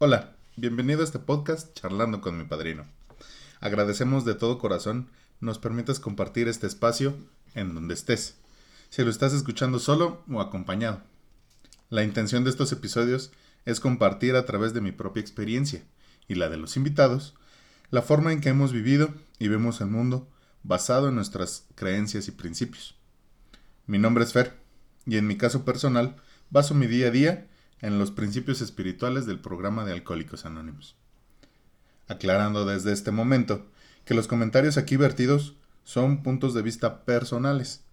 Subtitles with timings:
[0.00, 2.84] Hola, bienvenido a este podcast Charlando con mi padrino.
[3.58, 7.16] Agradecemos de todo corazón nos permitas compartir este espacio
[7.56, 8.36] en donde estés,
[8.90, 11.02] si lo estás escuchando solo o acompañado.
[11.90, 13.32] La intención de estos episodios
[13.64, 15.82] es compartir a través de mi propia experiencia
[16.28, 17.34] y la de los invitados
[17.90, 20.28] la forma en que hemos vivido y vemos el mundo
[20.62, 22.94] basado en nuestras creencias y principios.
[23.88, 24.60] Mi nombre es Fer
[25.06, 26.14] y en mi caso personal
[26.50, 27.48] baso mi día a día
[27.80, 30.96] en los principios espirituales del programa de Alcohólicos Anónimos.
[32.08, 33.66] Aclarando desde este momento
[34.04, 37.84] que los comentarios aquí vertidos son puntos de vista personales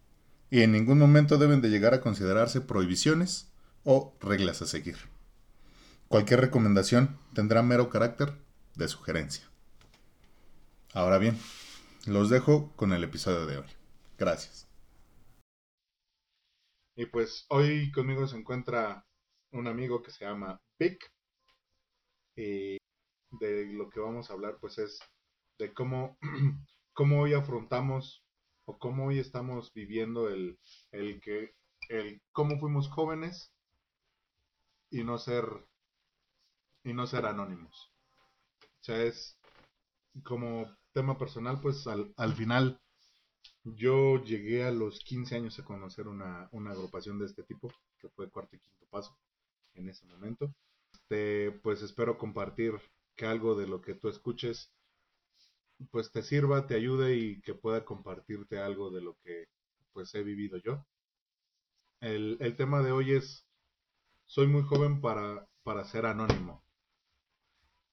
[0.50, 3.50] y en ningún momento deben de llegar a considerarse prohibiciones
[3.84, 4.98] o reglas a seguir.
[6.08, 8.34] Cualquier recomendación tendrá mero carácter
[8.76, 9.46] de sugerencia.
[10.94, 11.38] Ahora bien,
[12.06, 13.68] los dejo con el episodio de hoy.
[14.18, 14.68] Gracias.
[16.96, 19.05] Y pues hoy conmigo se encuentra
[19.56, 21.12] un amigo que se llama Vic.
[22.36, 22.78] Y
[23.32, 25.00] de lo que vamos a hablar pues es
[25.58, 26.18] de cómo,
[26.94, 28.24] cómo hoy afrontamos
[28.66, 30.60] o cómo hoy estamos viviendo el,
[30.92, 31.56] el que
[31.90, 33.52] el cómo fuimos jóvenes
[34.90, 35.46] y no ser
[36.84, 37.92] y no ser anónimos.
[38.62, 39.38] O sea, es
[40.24, 42.80] como tema personal, pues al, al final
[43.64, 48.10] yo llegué a los 15 años a conocer una, una agrupación de este tipo, que
[48.10, 49.18] fue cuarto y quinto paso
[49.76, 50.54] en ese momento.
[50.94, 52.74] Este, pues espero compartir
[53.16, 54.72] que algo de lo que tú escuches
[55.92, 59.48] pues te sirva, te ayude y que pueda compartirte algo de lo que
[59.94, 60.86] pues he vivido yo.
[62.00, 63.46] El, el tema de hoy es
[64.26, 66.64] soy muy joven para, para ser anónimo.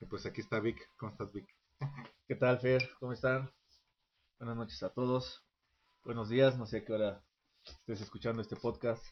[0.00, 0.88] Y pues aquí está Vic.
[0.96, 1.46] ¿Cómo estás, Vic?
[2.26, 2.90] ¿Qué tal, Fer?
[2.98, 3.52] ¿Cómo están?
[4.38, 5.44] Buenas noches a todos.
[6.04, 7.24] Buenos días, no sé a qué hora
[7.64, 9.04] estés escuchando este podcast.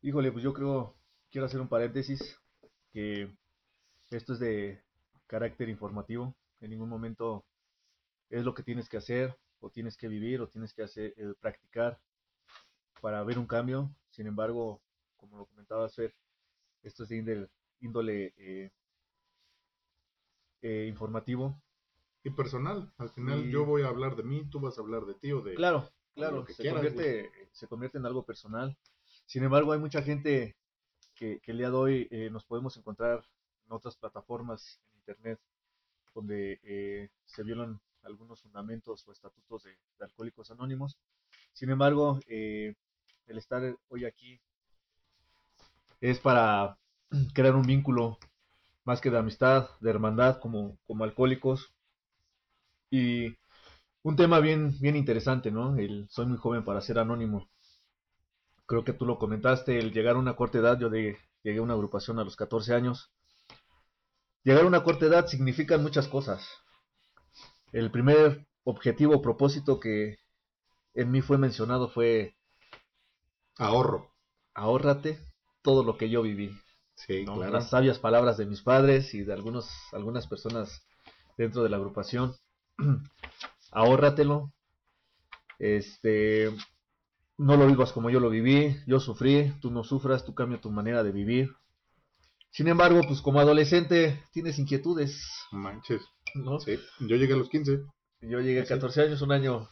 [0.00, 0.96] Híjole, pues yo creo,
[1.30, 2.38] quiero hacer un paréntesis,
[2.92, 3.34] que
[4.10, 4.80] esto es de
[5.26, 6.36] carácter informativo.
[6.60, 7.44] En ningún momento
[8.30, 11.34] es lo que tienes que hacer, o tienes que vivir, o tienes que hacer, eh,
[11.40, 12.00] practicar
[13.00, 13.90] para ver un cambio.
[14.10, 14.80] Sin embargo,
[15.16, 16.14] como lo comentaba Fer,
[16.82, 17.48] esto es de índole,
[17.80, 18.70] índole eh,
[20.62, 21.60] eh, informativo.
[22.22, 22.92] Y personal.
[22.98, 25.32] Al final Y- yo voy a hablar de mí, tú vas a hablar de ti
[25.32, 25.54] o de...
[25.54, 28.76] Claro, claro, lo que se, quieras, convierte, se convierte en algo personal.
[29.28, 30.56] Sin embargo, hay mucha gente
[31.14, 33.22] que, el día de hoy eh, nos podemos encontrar
[33.66, 35.38] en otras plataformas en Internet
[36.14, 40.96] donde eh, se violan algunos fundamentos o estatutos de, de Alcohólicos Anónimos.
[41.52, 42.74] Sin embargo, eh,
[43.26, 44.40] el estar hoy aquí
[46.00, 46.78] es para
[47.34, 48.16] crear un vínculo
[48.84, 51.70] más que de amistad, de hermandad como, como alcohólicos.
[52.90, 53.36] Y
[54.02, 55.76] un tema bien, bien interesante, ¿no?
[55.76, 57.46] El soy muy joven para ser anónimo.
[58.68, 61.72] Creo que tú lo comentaste, el llegar a una corta edad, yo llegué a una
[61.72, 63.10] agrupación a los 14 años.
[64.44, 66.46] Llegar a una corta edad significa muchas cosas.
[67.72, 70.18] El primer objetivo o propósito que
[70.92, 72.36] en mí fue mencionado fue
[73.56, 74.12] Ahorro.
[74.52, 75.18] ahórrate
[75.62, 76.54] todo lo que yo viví.
[76.94, 77.36] Sí, ¿no?
[77.36, 77.52] claro.
[77.52, 80.86] Las sabias palabras de mis padres y de algunos, algunas personas
[81.38, 82.36] dentro de la agrupación.
[83.70, 84.52] Ahórratelo.
[85.58, 86.54] Este,
[87.38, 90.70] no lo vivas como yo lo viví, yo sufrí, tú no sufras, tú cambia tu
[90.70, 91.50] manera de vivir.
[92.50, 95.22] Sin embargo, pues como adolescente tienes inquietudes,
[95.52, 96.02] Manches.
[96.34, 96.58] ¿no?
[96.60, 96.78] Sí.
[97.00, 97.84] Yo llegué a los 15.
[98.22, 98.68] Yo llegué a Sí.
[98.70, 99.68] 14 años, un año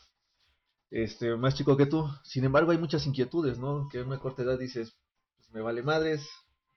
[0.91, 2.09] este, más chico que tú.
[2.23, 3.89] Sin embargo, hay muchas inquietudes, ¿no?
[3.91, 4.97] Que a una corta edad dices,
[5.37, 6.29] pues me vale madres,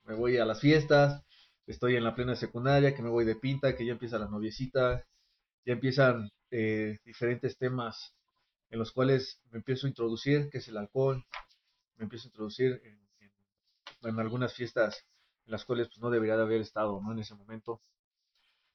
[0.05, 1.23] me voy a las fiestas,
[1.67, 5.05] estoy en la plena secundaria, que me voy de pinta, que ya empieza la noviecita,
[5.65, 8.15] ya empiezan eh, diferentes temas
[8.69, 11.25] en los cuales me empiezo a introducir, que es el alcohol,
[11.97, 12.99] me empiezo a introducir en,
[14.07, 15.05] en- algunas fiestas
[15.45, 17.11] en las cuales pues, no debería de haber estado, ¿no?
[17.11, 17.81] En ese momento.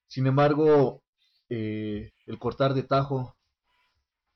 [0.07, 1.03] Sin embargo,
[1.49, 3.37] eh, el cortar de tajo,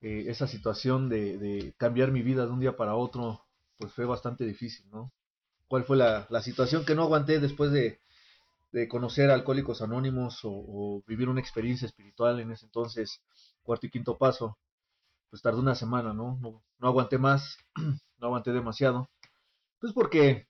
[0.01, 3.45] eh, esa situación de, cambiar mi vida de un día para otro,
[3.77, 5.13] pues fue bastante difícil, ¿no?
[5.69, 8.01] ¿Cuál fue la, situación que no aguanté después de,
[8.89, 13.21] conocer a Alcohólicos Anónimos o vivir una experiencia espiritual en ese entonces,
[13.63, 14.57] cuarto y quinto paso?
[15.31, 16.39] Pues tardó una semana, ¿no?
[16.41, 17.57] No, no aguanté más,
[18.19, 19.09] no aguanté demasiado.
[19.81, 20.47] Pues porque,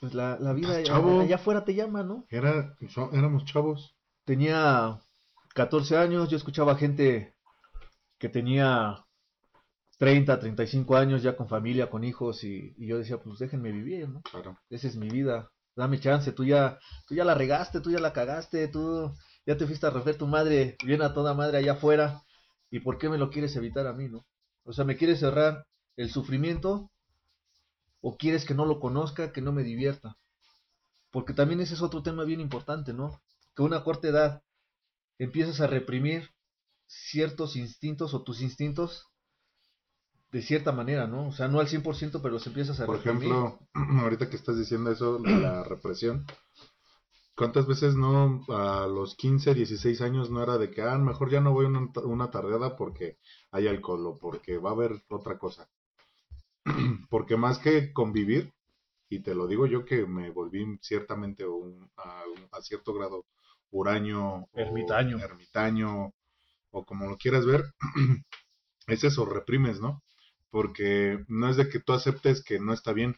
[0.00, 2.26] pues la, la vida Estás allá, allá afuera te llama, ¿no?
[2.30, 3.94] Era, so- éramos chavos.
[4.24, 4.98] tenía
[5.54, 7.34] 14 años, yo escuchaba gente
[8.18, 9.04] que tenía
[9.98, 14.08] 30, 35 años ya con familia, con hijos y, y yo decía, pues déjenme vivir,
[14.08, 14.22] ¿no?
[14.22, 14.58] Claro.
[14.70, 18.12] Esa es mi vida, dame chance, tú ya, tú ya la regaste, tú ya la
[18.12, 19.14] cagaste, tú
[19.46, 22.22] ya te fuiste a refer tu madre bien a toda madre allá afuera
[22.70, 24.24] y ¿por qué me lo quieres evitar a mí, no?
[24.64, 26.90] O sea, ¿me quieres cerrar el sufrimiento
[28.02, 30.16] o quieres que no lo conozca, que no me divierta?
[31.10, 33.20] Porque también ese es otro tema bien importante, ¿no?
[33.54, 34.42] Que a una corta edad
[35.18, 36.30] empiezas a reprimir
[36.86, 39.06] ciertos instintos o tus instintos
[40.32, 41.28] de cierta manera, ¿no?
[41.28, 43.28] O sea, no al 100%, pero los empiezas a Por reprimir.
[43.30, 43.58] ejemplo,
[44.02, 46.24] ahorita que estás diciendo eso, de la represión,
[47.40, 51.40] ¿cuántas veces no a los 15, 16 años no era de que, ah, mejor ya
[51.40, 53.18] no voy una, una tardeada porque
[53.52, 55.68] hay alcohol o porque va a haber otra cosa?
[57.10, 58.52] porque más que convivir,
[59.10, 63.26] y te lo digo yo que me volví ciertamente un- a, a cierto grado
[63.72, 65.16] huraño, Ermitaño.
[65.16, 66.12] o ermitaño,
[66.72, 67.64] o como lo quieras ver,
[68.88, 70.02] es eso, reprimes, ¿no?
[70.50, 73.16] Porque no es de que tú aceptes que no está bien,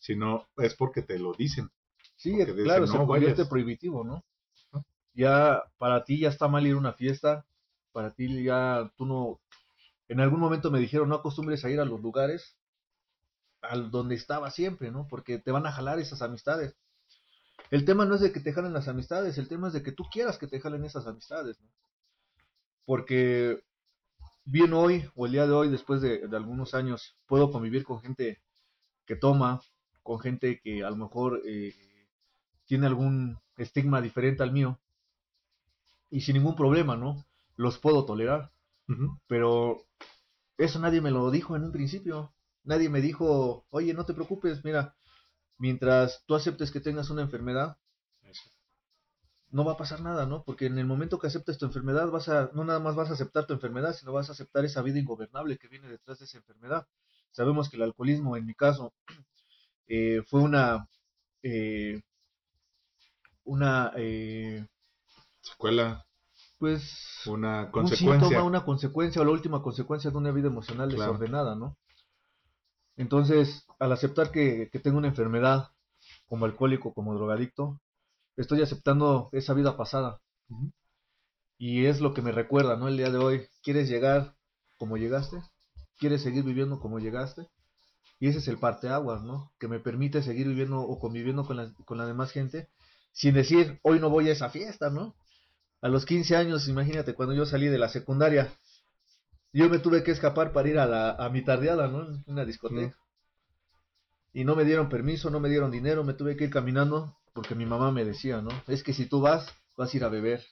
[0.00, 1.70] sino es porque te lo dicen.
[2.24, 2.34] Sí,
[2.64, 3.48] claro, se "No convierte vayas".
[3.48, 4.24] prohibitivo, ¿no?
[5.12, 7.44] Ya para ti ya está mal ir a una fiesta,
[7.92, 9.40] para ti ya tú no...
[10.08, 12.56] En algún momento me dijeron, no acostumbres a ir a los lugares
[13.60, 15.06] al donde estaba siempre, ¿no?
[15.06, 16.74] Porque te van a jalar esas amistades.
[17.70, 19.92] El tema no es de que te jalen las amistades, el tema es de que
[19.92, 21.68] tú quieras que te jalen esas amistades, ¿no?
[22.86, 23.62] Porque
[24.46, 28.00] bien hoy, o el día de hoy, después de, de algunos años, puedo convivir con
[28.00, 28.40] gente
[29.06, 29.60] que toma,
[30.02, 31.74] con gente que a lo mejor eh,
[32.66, 34.80] tiene algún estigma diferente al mío,
[36.10, 37.24] y sin ningún problema, ¿no?
[37.56, 38.52] Los puedo tolerar,
[39.26, 39.84] pero
[40.58, 42.32] eso nadie me lo dijo en un principio.
[42.62, 44.94] Nadie me dijo, oye, no te preocupes, mira,
[45.58, 47.76] mientras tú aceptes que tengas una enfermedad,
[48.22, 48.42] Eso.
[49.50, 50.44] no va a pasar nada, ¿no?
[50.44, 53.14] Porque en el momento que aceptes tu enfermedad, vas a, no nada más vas a
[53.14, 56.38] aceptar tu enfermedad, sino vas a aceptar esa vida ingobernable que viene detrás de esa
[56.38, 56.86] enfermedad.
[57.32, 58.94] Sabemos que el alcoholismo, en mi caso,
[59.88, 60.88] eh, fue una,
[61.42, 62.02] eh,
[63.44, 64.66] una, eh,
[65.42, 66.04] Secuela,
[66.58, 66.82] pues,
[67.26, 68.28] una un consecuencia.
[68.28, 71.12] síntoma, una consecuencia o la última consecuencia de una vida emocional Claro.
[71.12, 71.76] desordenada, ¿no?
[72.96, 75.68] Entonces, al aceptar que, que tengo una enfermedad
[76.28, 77.80] como alcohólico, como drogadicto,
[78.36, 80.20] estoy aceptando esa vida pasada.
[81.58, 82.86] Y es lo que me recuerda, ¿no?
[82.88, 84.36] El día de hoy, ¿quieres llegar
[84.78, 85.42] como llegaste?
[85.98, 87.48] ¿Quieres seguir viviendo como llegaste?
[88.20, 89.52] Y ese es el parteaguas, ¿no?
[89.58, 92.68] Que me permite seguir viviendo o conviviendo con la, con la demás gente
[93.14, 95.14] sin decir, hoy no voy a esa fiesta, ¿no?
[95.80, 98.52] A los 15 años, imagínate, cuando yo salí de la secundaria,
[99.52, 102.06] yo me tuve que escapar para ir a, la, a mi tardeada, ¿no?
[102.06, 102.98] En una discoteca.
[104.32, 107.54] Y no me dieron permiso, no me dieron dinero, me tuve que ir caminando porque
[107.54, 108.50] mi mamá me decía, ¿no?
[108.66, 109.46] Es que si tú vas,
[109.76, 110.44] vas a ir a beber.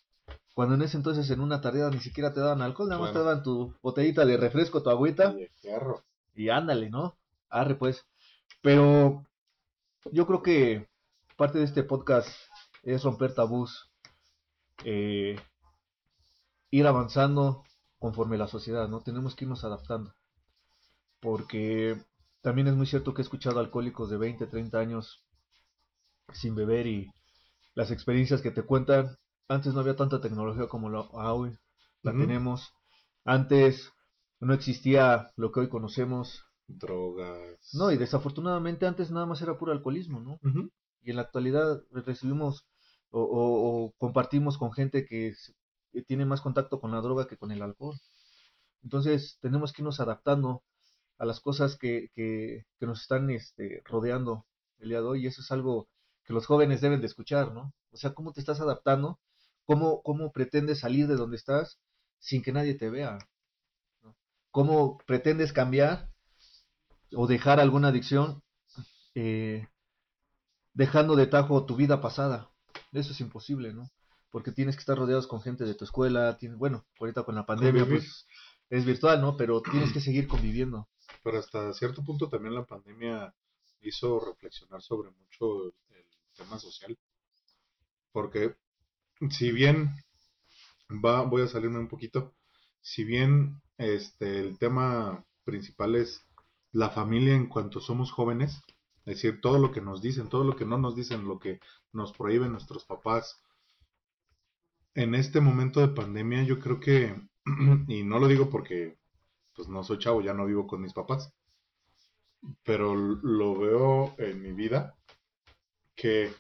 [0.55, 3.19] Cuando en ese entonces en una tardeada ni siquiera te daban alcohol, nada más te
[3.19, 5.35] daban tu botellita de refresco, tu agüita
[6.35, 7.17] Y y ándale, ¿no?
[7.49, 8.05] Arre pues.
[8.61, 9.27] Pero
[10.13, 10.89] yo creo que
[11.37, 12.29] parte de este podcast
[12.83, 13.91] es romper tabús,
[14.85, 15.37] eh,
[16.71, 17.65] ir avanzando
[17.99, 19.01] conforme la sociedad, ¿no?
[19.01, 20.15] Tenemos que irnos adaptando.
[21.21, 21.97] Porque
[22.41, 25.25] también es muy cierto que he escuchado alcohólicos de 20, 30 años
[26.33, 27.13] sin beber y
[27.75, 29.17] las experiencias que te cuentan.
[29.49, 31.57] Antes no había tanta tecnología como la hoy
[32.03, 32.73] la tenemos.
[33.25, 33.93] Antes
[34.41, 36.45] no existía lo que hoy conocemos.
[36.67, 37.75] Drogas.
[37.75, 40.41] No, y desafortunadamente antes nada más era puro alcoholismo, ¿no?
[41.03, 42.67] Y en la actualidad recibimos
[43.13, 45.35] o, o- compartimos con gente que,
[45.93, 47.97] que tiene más contacto con la droga que con el alcohol.
[48.83, 50.63] Entonces tenemos que irnos adaptando
[51.19, 54.47] a las cosas que, que, que nos están este, rodeando
[54.81, 55.89] el día de hoy y eso es algo
[56.25, 57.75] que los jóvenes deben de escuchar, ¿no?
[57.93, 59.21] O sea, cómo te estás adaptando,
[59.67, 61.79] cómo, cómo pretendes salir de donde estás
[62.21, 63.19] sin que nadie te vea,
[64.03, 64.17] ¿no?
[64.51, 66.11] cómo pretendes cambiar
[67.17, 68.43] o dejar alguna adicción
[69.17, 69.69] eh,
[70.75, 72.52] dejando de tajo tu vida pasada.
[72.93, 73.91] Eso es imposible, ¿no?
[74.31, 77.47] Porque tienes que estar rodeados con gente de tu escuela, tienes, bueno, ahorita con la
[77.47, 78.03] pandemia Convivir.
[78.03, 78.27] pues
[78.71, 79.37] es virtual, ¿no?
[79.37, 80.89] Pero tienes que seguir conviviendo.
[81.23, 83.35] Pero hasta cierto punto también la pandemia
[83.81, 86.97] hizo reflexionar sobre mucho el, el tema social.
[88.13, 88.57] Porque
[89.31, 89.91] si bien
[91.05, 92.35] va, voy a salirme un poquito,
[92.81, 96.27] si bien este el tema principal es
[96.73, 98.61] la familia en cuanto somos jóvenes,
[99.05, 101.61] es decir, todo lo que nos dicen, todo lo que no nos dicen, lo que
[101.93, 103.43] nos prohíben nuestros papás.
[104.95, 107.21] En este momento de pandemia yo creo que,
[107.89, 108.99] y no lo digo porque
[109.55, 111.35] pues no soy chavo, ya no vivo con mis papás,
[112.63, 114.97] pero lo veo en mi vida
[115.95, 116.33] que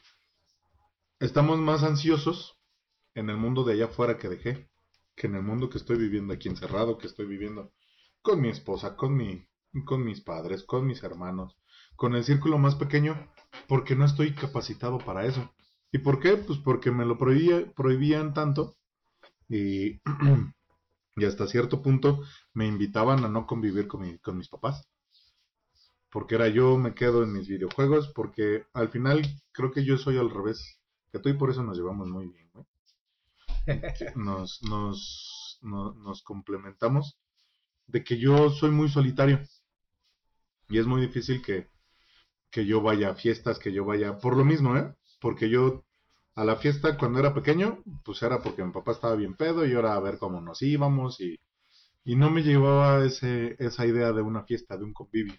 [1.19, 2.59] estamos más ansiosos
[3.15, 4.71] en el mundo de allá afuera que dejé,
[5.15, 7.73] que en el mundo que estoy viviendo aquí encerrado, que estoy viviendo
[8.23, 9.47] con mi esposa, con mi,
[9.85, 11.57] con mis padres, con mis hermanos,
[11.97, 13.17] con el círculo más pequeño,
[13.69, 15.53] porque no estoy capacitado para eso.
[15.93, 16.37] ¿Y por qué?
[16.37, 18.77] Pues porque me lo prohibía- prohibían tanto
[19.49, 20.01] y,
[21.17, 22.23] y hasta cierto punto
[22.55, 24.89] me invitaban a no convivir con, mi- con mis papás.
[26.11, 30.17] porque era yo me quedo en mis videojuegos, porque al final creo que yo soy
[30.19, 30.79] al revés
[31.11, 32.67] que tú y por eso nos llevamos muy bien, güey.
[34.17, 37.19] Nos, nos, nos complementamos
[37.87, 39.41] de que yo soy muy solitario
[40.69, 41.69] y es muy difícil que,
[42.53, 44.95] que yo vaya a fiestas, que yo vaya, por lo mismo, ¿eh?
[45.21, 45.85] Porque yo
[46.35, 49.75] a la fiesta cuando era pequeño, pues era porque mi papá estaba bien pedo y
[49.75, 51.41] ahora a ver cómo nos íbamos y,
[52.05, 55.35] y no me llevaba ese, esa idea de una fiesta, de un convivio.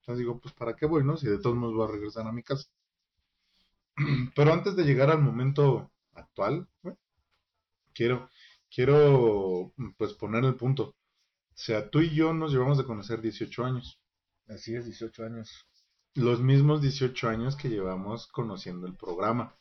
[0.00, 1.16] Entonces digo, pues ¿para qué voy, no?
[1.16, 2.68] Si de todos modos voy a regresar a mi casa.
[4.36, 6.68] Pero antes de llegar al momento actual,
[7.92, 8.30] quiero,
[8.72, 10.84] quiero pues poner el punto.
[10.84, 10.94] O
[11.54, 14.00] sea, tú y yo nos llevamos de conocer 18 años.
[14.48, 15.66] Así es, 18 años.
[16.14, 19.56] Los mismos 18 años que llevamos conociendo el programa.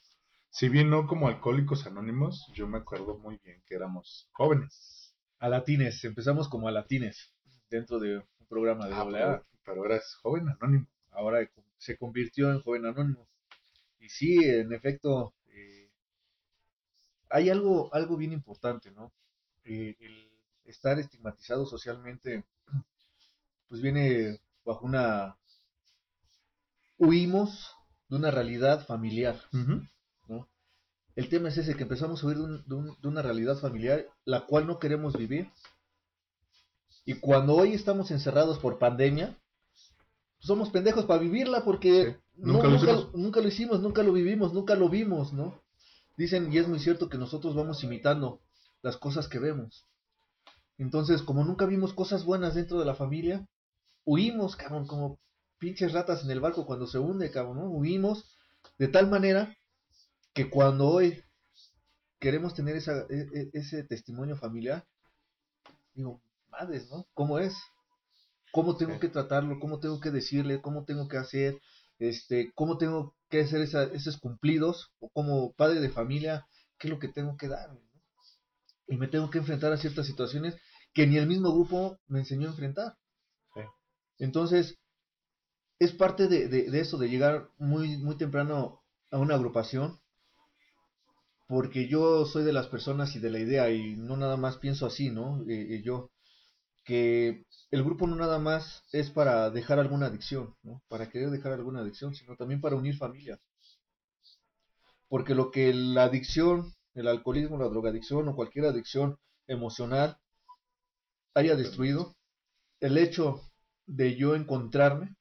[0.50, 5.16] Si bien no como alcohólicos anónimos, yo me acuerdo muy bien que éramos jóvenes.
[5.40, 7.34] A latines, empezamos como a latines
[7.70, 10.88] dentro de un programa de ah, Pero, eras joven anónimo.
[11.12, 13.26] Ahora se convirtió en joven anónimo.
[14.02, 15.90] Y sí, en efecto, eh,
[17.30, 19.14] hay algo, algo bien importante, ¿no?
[19.64, 20.30] Eh, el
[20.66, 22.44] estar estigmatizado socialmente,
[23.70, 25.38] pues viene bajo una...
[27.02, 27.72] Huimos
[28.10, 29.36] de una realidad familiar,
[30.28, 30.48] ¿no?
[31.16, 34.78] El tema es ese, que empezamos a huir de, una realidad familiar, la cual no
[34.78, 35.50] queremos vivir.
[37.04, 39.36] Y cuando hoy estamos encerrados por pandemia,
[40.38, 42.68] pues somos pendejos para vivirla porque nunca,
[43.16, 45.60] nunca, lo hicimos, nunca lo vivimos, nunca lo vimos, ¿no?
[46.18, 48.42] Dicen, y es muy cierto que nosotros vamos imitando
[48.84, 49.88] las cosas que vemos.
[50.78, 53.48] Entonces, como nunca vimos cosas buenas dentro de la familia,
[54.06, 55.18] huimos, cabrón, como
[55.62, 57.70] pinches ratas en el barco cuando se hunde, cabrón, ¿no?
[57.70, 58.36] Huimos
[58.80, 59.56] de tal manera
[60.34, 61.24] que cuando hoy
[62.20, 64.84] queremos tener esa, e, e, ese testimonio familiar,
[65.94, 67.06] digo, madres, ¿no?
[67.14, 67.54] ¿Cómo es?
[68.52, 69.60] ¿Cómo tengo que tratarlo?
[69.60, 70.62] ¿Cómo tengo que decirle?
[70.62, 71.62] ¿Cómo tengo que hacer?
[72.00, 74.92] Este, ¿Cómo tengo que hacer esos cumplidos?
[75.00, 76.48] O como padre de familia,
[76.80, 77.70] ¿qué es lo que tengo que dar?
[78.88, 80.58] Y me tengo que enfrentar a ciertas situaciones
[80.94, 82.98] que ni el mismo grupo me enseñó a enfrentar.
[84.18, 84.78] Entonces,
[85.82, 90.00] es parte de, eso, de llegar muy, muy temprano a una agrupación,
[91.48, 94.86] porque yo soy de las personas y de la idea, y no nada más pienso
[94.86, 95.42] así, ¿no?
[95.50, 96.12] Eh, eh, yo,
[96.86, 100.84] que el grupo no nada más es para dejar alguna adicción, ¿no?
[100.88, 103.40] Para querer dejar alguna adicción, sino también para unir familias.
[105.08, 110.20] Porque lo que la adicción, el alcoholismo, la drogadicción o cualquier adicción emocional
[111.34, 112.16] haya destruido,
[112.82, 113.42] el hecho
[113.88, 115.16] de yo encontrarme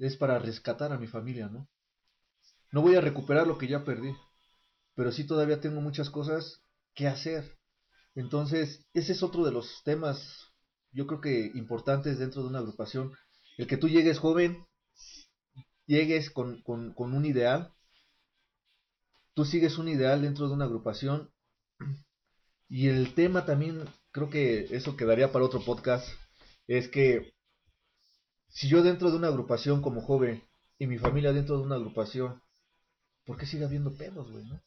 [0.00, 1.68] es para rescatar a mi familia, ¿no?
[2.72, 4.14] No voy a recuperar lo que ya perdí,
[4.94, 6.62] pero sí todavía tengo muchas cosas
[6.94, 7.58] que hacer.
[8.14, 10.52] Entonces, ese es otro de los temas,
[10.92, 13.12] yo creo que importantes dentro de una agrupación.
[13.58, 14.64] El que tú llegues joven,
[15.86, 17.72] llegues con, con, con un ideal,
[19.34, 21.30] tú sigues un ideal dentro de una agrupación
[22.68, 26.08] y el tema también creo que eso quedaría para otro podcast,
[26.68, 27.32] es que
[28.50, 30.42] si yo dentro de una agrupación como joven
[30.78, 32.42] y mi familia dentro de una agrupación,
[33.24, 34.44] ¿por qué sigue habiendo pedos, güey?
[34.44, 34.60] ¿no?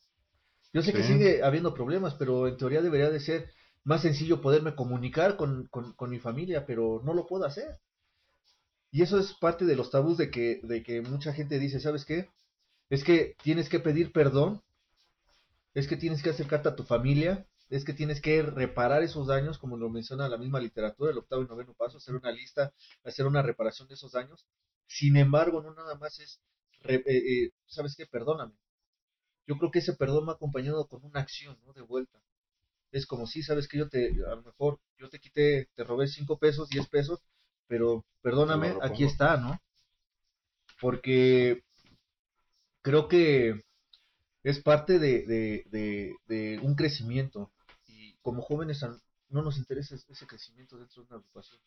[0.74, 3.52] Yo sé que sigue habiendo problemas, pero en teoría debería de ser
[3.84, 7.80] más sencillo poderme comunicar con, con, mi familia, pero no lo puedo hacer.
[8.90, 12.06] Y eso es parte de los tabús de que, de que mucha gente dice, ¿sabes
[12.06, 12.30] qué?
[12.90, 14.64] Es que tienes que pedir perdón,
[15.76, 19.58] es que tienes que acercarte a tu familia, es que tienes que reparar esos daños,
[19.58, 22.72] como lo menciona la misma literatura, el octavo y noveno paso, hacer una lista,
[23.04, 24.46] hacer una reparación de esos daños.
[24.86, 26.40] Sin embargo, no nada más es,
[26.84, 28.06] eh, eh, ¿sabes qué?
[28.06, 28.54] Perdóname.
[29.48, 31.74] Yo creo que ese perdón me ha acompañado con una acción, ¿no?
[31.74, 32.20] De vuelta.
[32.92, 36.08] Es como si, ¿sabes que Yo te, a lo mejor, yo te quité, te robé
[36.08, 37.24] cinco pesos, diez pesos,
[37.66, 39.60] pero perdóname, aquí está, ¿no?
[40.80, 41.64] Porque
[42.84, 43.64] creo que
[44.44, 47.53] es parte de, de, de un crecimiento
[48.24, 48.84] como jóvenes
[49.30, 51.60] no nos interesa ese crecimiento dentro de una agrupación.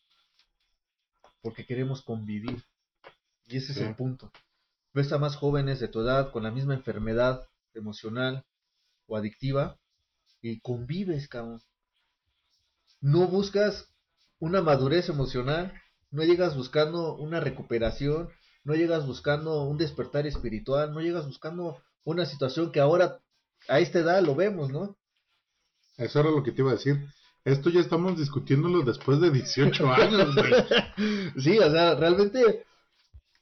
[1.41, 2.63] Porque queremos convivir.
[3.45, 4.31] Y ese es el punto.
[4.93, 8.45] Ves a más jóvenes de tu edad con la misma enfermedad emocional
[9.05, 9.77] o adictiva
[10.41, 11.61] y convives, cabrón.
[12.99, 13.87] No buscas
[14.39, 15.73] una madurez emocional,
[16.09, 18.29] no llegas buscando una recuperación,
[18.63, 23.19] no llegas buscando un despertar espiritual, no llegas buscando una situación que ahora
[23.67, 24.97] a esta edad lo vemos, ¿no?
[25.97, 27.07] Eso era lo que te iba a decir.
[27.43, 30.53] Esto ya estamos discutiéndolo después de 18 años, güey.
[31.37, 32.65] sí, o sea, realmente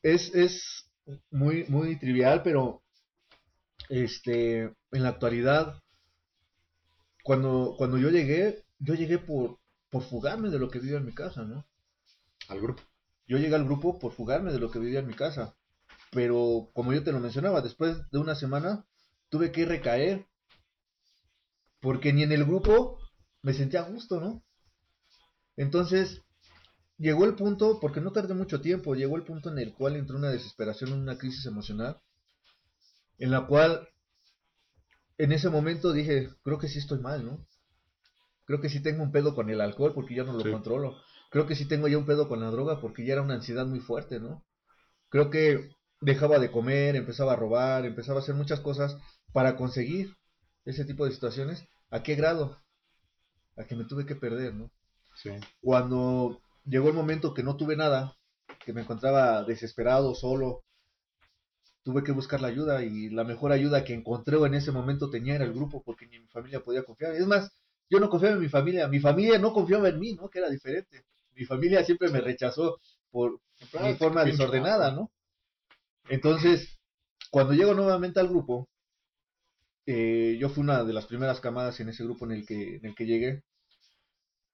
[0.01, 0.85] es, es
[1.31, 2.83] muy, muy trivial, pero
[3.89, 5.81] este, en la actualidad,
[7.23, 9.59] cuando, cuando yo llegué, yo llegué por,
[9.89, 11.65] por fugarme de lo que vivo en mi casa, ¿no?
[12.47, 12.83] Al grupo.
[13.27, 15.55] yo llegué al grupo por fugarme de lo que vivía en mi casa.
[16.11, 18.85] Pero como yo te lo mencionaba, después de una semana
[19.29, 20.27] tuve que recaer.
[21.85, 22.97] Porque ni en el grupo
[23.43, 24.43] me sentía a gusto, ¿no?
[25.55, 26.23] Entonces,
[26.97, 30.17] llegó el punto, porque no tardé mucho tiempo, llegó el punto en el cual entró
[30.17, 32.01] una desesperación, una crisis emocional,
[33.19, 33.87] en la cual
[35.19, 37.45] en ese momento dije, creo que sí estoy mal, ¿no?
[38.45, 40.95] Creo que sí tengo un pedo con el alcohol porque ya no lo controlo.
[41.29, 43.67] Creo que sí tengo ya un pedo con la droga porque ya era una ansiedad
[43.67, 44.43] muy fuerte, ¿no?
[45.09, 45.69] Creo que
[46.01, 48.97] dejaba de comer, empezaba a robar, empezaba a hacer muchas cosas
[49.33, 50.17] para conseguir
[50.65, 51.67] ese tipo de situaciones.
[51.95, 52.61] ¿A qué grado?
[53.55, 54.69] A que me tuve que perder, ¿no?
[55.15, 55.29] Sí.
[55.61, 58.17] Cuando llegó el momento que no tuve nada,
[58.65, 60.65] que me encontraba desesperado, solo,
[61.83, 65.35] tuve que buscar la ayuda y la mejor ayuda que encontré en ese momento tenía
[65.35, 67.15] era el grupo porque ni mi familia podía confiar.
[67.15, 67.49] Es más,
[67.89, 70.27] yo no confiaba en mi familia, mi familia no confiaba en mí, ¿no?
[70.29, 71.05] Que era diferente.
[71.33, 72.77] Mi familia siempre me rechazó
[73.09, 73.39] por
[73.81, 75.13] mi forma desordenada, ¿no?
[76.09, 76.77] Entonces,
[77.31, 78.67] cuando llego nuevamente al grupo,
[79.85, 82.85] eh, yo fui una de las primeras camadas en ese grupo en el que, en
[82.85, 83.43] el que llegué.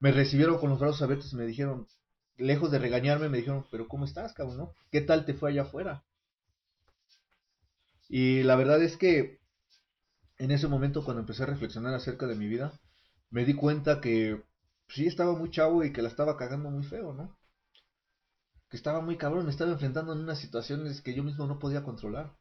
[0.01, 1.87] Me recibieron con los brazos abiertos y me dijeron,
[2.37, 4.57] lejos de regañarme, me dijeron, pero ¿cómo estás, cabrón?
[4.57, 4.73] ¿no?
[4.91, 6.03] ¿Qué tal te fue allá afuera?
[8.09, 9.39] Y la verdad es que
[10.37, 12.73] en ese momento, cuando empecé a reflexionar acerca de mi vida,
[13.29, 14.43] me di cuenta que
[14.89, 17.37] sí estaba muy chavo y que la estaba cagando muy feo, ¿no?
[18.69, 21.83] Que estaba muy cabrón, me estaba enfrentando en unas situaciones que yo mismo no podía
[21.83, 22.33] controlar.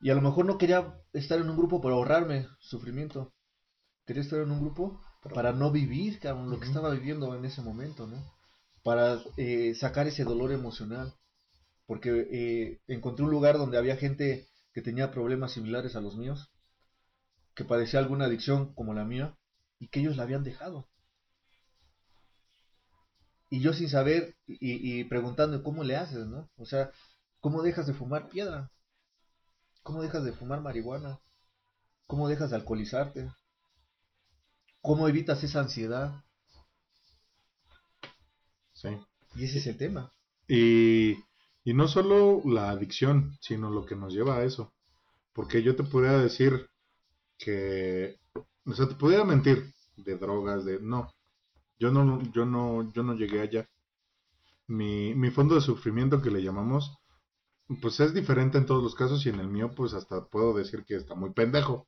[0.00, 3.32] Y a lo mejor no quería estar en un grupo para ahorrarme sufrimiento.
[4.04, 5.00] Quería estar en un grupo
[5.34, 8.22] para no vivir, cabrón, lo que estaba viviendo en ese momento, ¿no?
[8.82, 11.14] Para eh, sacar ese dolor emocional.
[11.86, 16.50] Porque eh, encontré un lugar donde había gente que tenía problemas similares a los míos,
[17.54, 19.36] que padecía alguna adicción como la mía,
[19.78, 20.88] y que ellos la habían dejado.
[23.48, 26.50] Y yo sin saber y, y preguntando cómo le haces, ¿no?
[26.56, 26.90] O sea,
[27.40, 28.70] ¿cómo dejas de fumar piedra?
[29.86, 31.20] ¿Cómo dejas de fumar marihuana?
[32.08, 33.30] ¿Cómo dejas de alcoholizarte?
[34.80, 36.24] ¿Cómo evitas esa ansiedad?
[38.72, 38.88] Sí.
[39.36, 40.10] Y ese es el tema.
[40.48, 41.12] Y,
[41.62, 44.74] y no solo la adicción, sino lo que nos lleva a eso.
[45.32, 46.68] Porque yo te podría decir
[47.38, 48.18] que,
[48.64, 51.14] o sea, te pudiera mentir de drogas, de no,
[51.78, 53.68] yo no, yo no, yo no llegué allá.
[54.66, 56.98] Mi, mi fondo de sufrimiento que le llamamos,
[57.80, 60.84] pues es diferente en todos los casos y en el mío, pues hasta puedo decir
[60.84, 61.86] que está muy pendejo.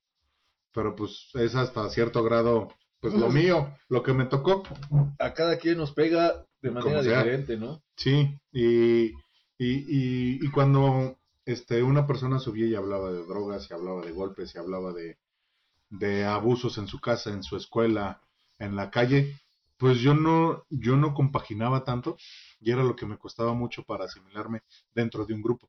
[0.73, 2.69] Pero pues es hasta cierto grado,
[3.01, 4.63] pues lo mío, lo que me tocó.
[5.19, 7.83] A cada quien nos pega de manera diferente, ¿no?
[7.97, 9.15] Sí, y, y,
[9.59, 14.55] y, y cuando este, una persona subía y hablaba de drogas, y hablaba de golpes,
[14.55, 15.17] y hablaba de,
[15.91, 18.21] de abusos en su casa, en su escuela,
[18.59, 19.41] en la calle,
[19.79, 22.19] pues yo no, yo no compaginaba tanto
[22.61, 24.63] y era lo que me costaba mucho para asimilarme
[24.95, 25.69] dentro de un grupo.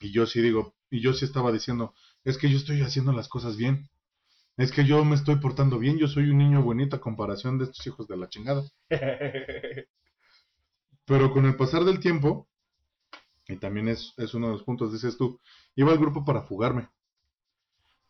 [0.00, 3.28] Y yo sí digo, y yo sí estaba diciendo, es que yo estoy haciendo las
[3.28, 3.88] cosas bien,
[4.56, 7.64] es que yo me estoy portando bien, yo soy un niño bonito a comparación de
[7.64, 8.62] estos hijos de la chingada.
[11.04, 12.48] Pero con el pasar del tiempo,
[13.48, 15.40] y también es, es uno de los puntos, dices tú,
[15.76, 16.88] iba al grupo para fugarme.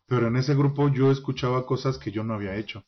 [0.07, 2.85] Pero en ese grupo yo escuchaba cosas que yo no había hecho.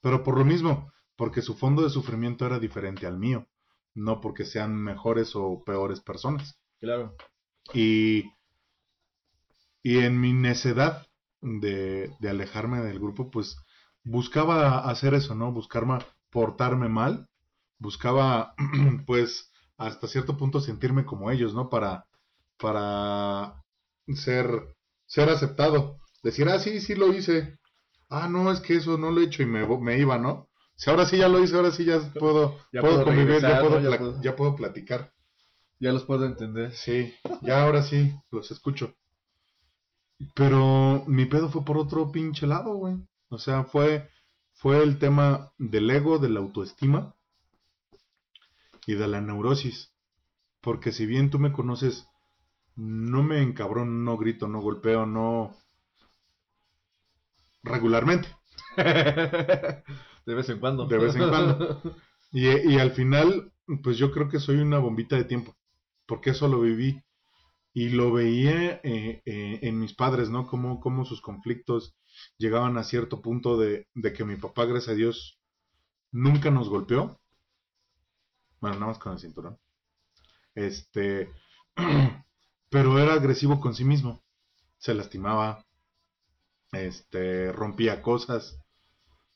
[0.00, 3.46] Pero por lo mismo, porque su fondo de sufrimiento era diferente al mío,
[3.94, 6.58] no porque sean mejores o peores personas.
[6.78, 7.14] Claro.
[7.74, 8.24] Y,
[9.82, 11.06] y en mi necedad
[11.40, 13.56] de, de alejarme del grupo, pues
[14.04, 15.52] buscaba hacer eso, ¿no?
[15.52, 15.98] Buscarme
[16.30, 17.28] portarme mal,
[17.78, 18.54] buscaba
[19.06, 21.68] pues hasta cierto punto sentirme como ellos, ¿no?
[21.70, 22.06] Para,
[22.58, 23.62] para
[24.14, 24.76] ser,
[25.06, 27.58] ser aceptado decir, ah, sí, sí lo hice.
[28.08, 30.49] Ah, no, es que eso no lo he hecho y me, me iba, ¿no?
[30.80, 33.48] Si ahora sí ya lo hice, ahora sí ya puedo, Ya puedo puedo convivir, ya
[33.48, 33.82] regresar, puedo, ¿no?
[33.82, 34.22] Ya pla- puedo.
[34.22, 35.12] ya puedo platicar.
[35.78, 36.72] Ya los puedo entender.
[36.72, 38.94] Sí, ya ahora sí, los escucho.
[40.34, 42.96] Pero mi pedo fue por otro pinche lado, güey.
[43.28, 44.08] O sea, fue,
[44.54, 47.14] fue el tema del ego, de la autoestima
[48.86, 49.92] y de la neurosis.
[50.62, 52.06] Porque si bien tú me conoces,
[52.76, 55.54] no me encabrono, no grito, no golpeo, no...
[57.62, 58.28] regularmente.
[60.30, 60.86] de vez en cuando.
[60.86, 61.82] De vez en cuando.
[62.32, 65.56] Y, y al final, pues yo creo que soy una bombita de tiempo,
[66.06, 67.02] porque eso lo viví
[67.72, 70.46] y lo veía eh, eh, en mis padres, ¿no?
[70.46, 71.94] Cómo, cómo sus conflictos
[72.38, 75.38] llegaban a cierto punto de, de que mi papá, gracias a Dios,
[76.10, 77.20] nunca nos golpeó.
[78.60, 79.58] Bueno, nada más con el cinturón.
[80.54, 81.30] Este,
[82.70, 84.22] pero era agresivo con sí mismo.
[84.78, 85.64] Se lastimaba,
[86.72, 88.58] este, rompía cosas.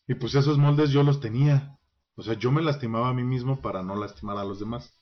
[0.07, 1.79] Y pues esos moldes yo los tenía.
[2.17, 4.93] O sea, yo me lastimaba a mí mismo para no lastimar a los demás.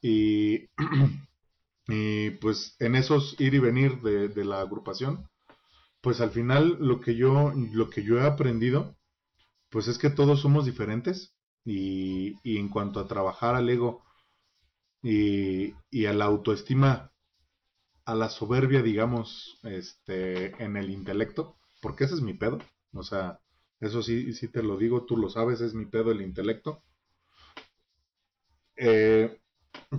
[0.00, 0.68] Y,
[1.88, 5.28] y pues en esos ir y venir de, la agrupación,
[6.00, 8.96] pues al final lo que yo, lo que yo he aprendido,
[9.70, 14.04] pues es que todos somos diferentes y, y en cuanto a trabajar al ego
[15.02, 17.12] y, y a la autoestima,
[18.06, 22.58] a la soberbia, digamos, este, en el intelecto, porque ese es mi pedo,
[22.92, 23.40] o sea,
[23.84, 26.82] eso sí, sí te lo digo, tú lo sabes, es mi pedo el intelecto.
[28.76, 29.40] Eh,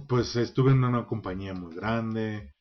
[0.07, 2.53] pues estuve en una compañía muy grande,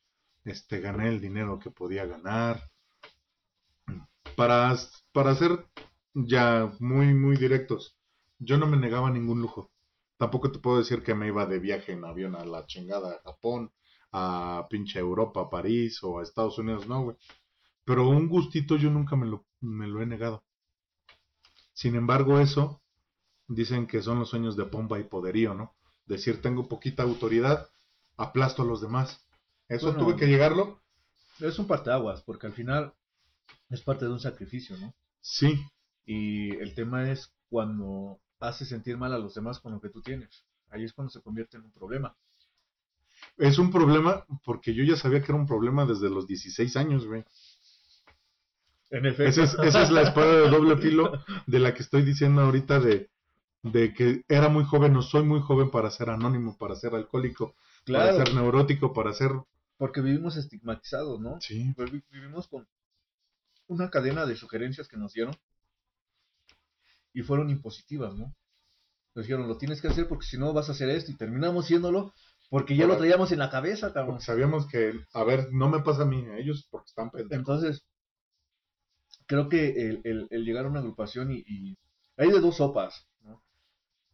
[0.43, 2.69] este, gané el dinero que podía ganar.
[4.35, 4.75] Para,
[5.13, 5.65] para ser
[6.13, 7.97] ya muy, muy directos,
[8.39, 9.71] yo no me negaba ningún lujo.
[10.17, 13.21] Tampoco te puedo decir que me iba de viaje en avión a la chingada a
[13.23, 13.71] Japón,
[14.11, 17.17] a pinche Europa, a París o a Estados Unidos, no, güey.
[17.85, 20.43] Pero un gustito yo nunca me lo, me lo he negado.
[21.75, 22.81] Sin embargo, eso
[23.47, 25.75] dicen que son los sueños de pompa y poderío, ¿no?
[26.07, 27.69] Decir, tengo poquita autoridad,
[28.17, 29.27] aplasto a los demás.
[29.67, 30.81] Eso Bueno, tuve que llegarlo.
[31.39, 32.93] Es un parteaguas, porque al final
[33.69, 34.95] es parte de un sacrificio, ¿no?
[35.21, 35.59] Sí,
[36.05, 40.01] Y el tema es cuando haces sentir mal a los demás con lo que tú
[40.01, 40.45] tienes.
[40.69, 42.15] Ahí es cuando se convierte en un problema.
[43.37, 47.05] es un problema porque yo ya sabía que era un problema desde los 16 años,
[47.05, 47.23] güey.
[48.97, 49.41] En efecto.
[49.41, 51.11] Esa es, esa es la espada de doble filo
[51.45, 53.09] de la que estoy diciendo ahorita de,
[53.63, 57.55] de que era muy joven o soy muy joven para ser anónimo, para ser alcohólico,
[57.85, 59.31] Claro, para ser neurótico, para ser...
[59.77, 61.37] porque vivimos estigmatizados, ¿no?
[61.39, 62.67] Sí, Vi- Vivimos con
[63.67, 65.35] una cadena de sugerencias que nos dieron
[67.13, 68.33] y fueron impositivas, ¿no?
[69.15, 71.67] Nos dijeron, lo tienes que hacer porque si no vas a hacer esto y terminamos
[71.67, 72.13] siéndolo
[72.49, 74.15] porque ya lo traíamos en la cabeza, cabrón.
[74.15, 77.37] porque sabíamos que, a ver, no me pasa a mí, a ellos porque están pendejos.
[77.39, 77.85] Entonces,
[79.27, 81.77] creo que el, el- llegar a una agrupación y, y
[82.17, 83.43] hay de dos sopas, ¿no?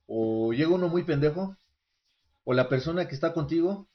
[0.08, 1.58] O llega uno muy pendejo,
[2.44, 3.88] o la persona que está contigo,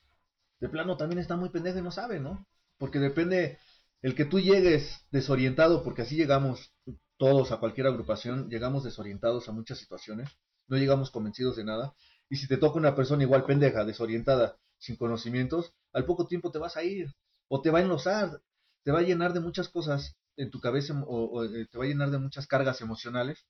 [0.61, 2.46] de plano también está muy pendeja y no sabe, ¿no?
[2.79, 3.59] Porque depende,
[4.02, 6.72] el que tú llegues desorientado, porque así llegamos
[7.18, 10.31] todos a cualquier agrupación, llegamos desorientados a muchas situaciones,
[10.68, 11.94] no llegamos convencidos de nada,
[12.29, 16.59] y si te toca una persona igual pendeja, desorientada, sin conocimientos, al poco tiempo te
[16.59, 17.14] vas a ir,
[17.48, 18.42] o te va a enlosar,
[18.85, 21.79] te va a llenar de muchas cosas en tu cabeza emo- o, o, eh, te
[21.79, 23.46] va a llenar de muchas cargas emocionales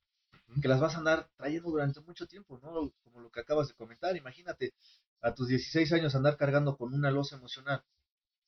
[0.61, 2.91] que las vas a andar trayendo durante mucho tiempo, ¿no?
[3.03, 4.73] Como lo que acabas de comentar, imagínate
[5.21, 7.83] a tus 16 años andar cargando con una losa emocional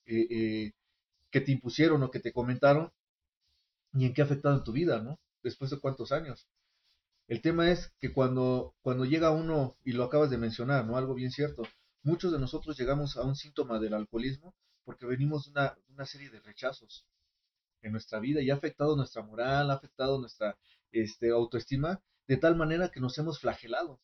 [0.05, 0.73] eh, eh,
[1.31, 2.91] que te impusieron o que te comentaron
[3.93, 5.19] y en qué ha afectado en tu vida, ¿no?
[5.43, 6.47] Después de cuántos años.
[7.27, 10.97] El tema es que cuando, cuando llega uno, y lo acabas de mencionar, ¿no?
[10.97, 11.63] Algo bien cierto,
[12.03, 16.29] muchos de nosotros llegamos a un síntoma del alcoholismo porque venimos de una, una serie
[16.31, 17.05] de rechazos
[17.81, 20.57] en nuestra vida y ha afectado nuestra moral, ha afectado nuestra
[20.91, 23.99] este, autoestima de tal manera que nos hemos flagelado.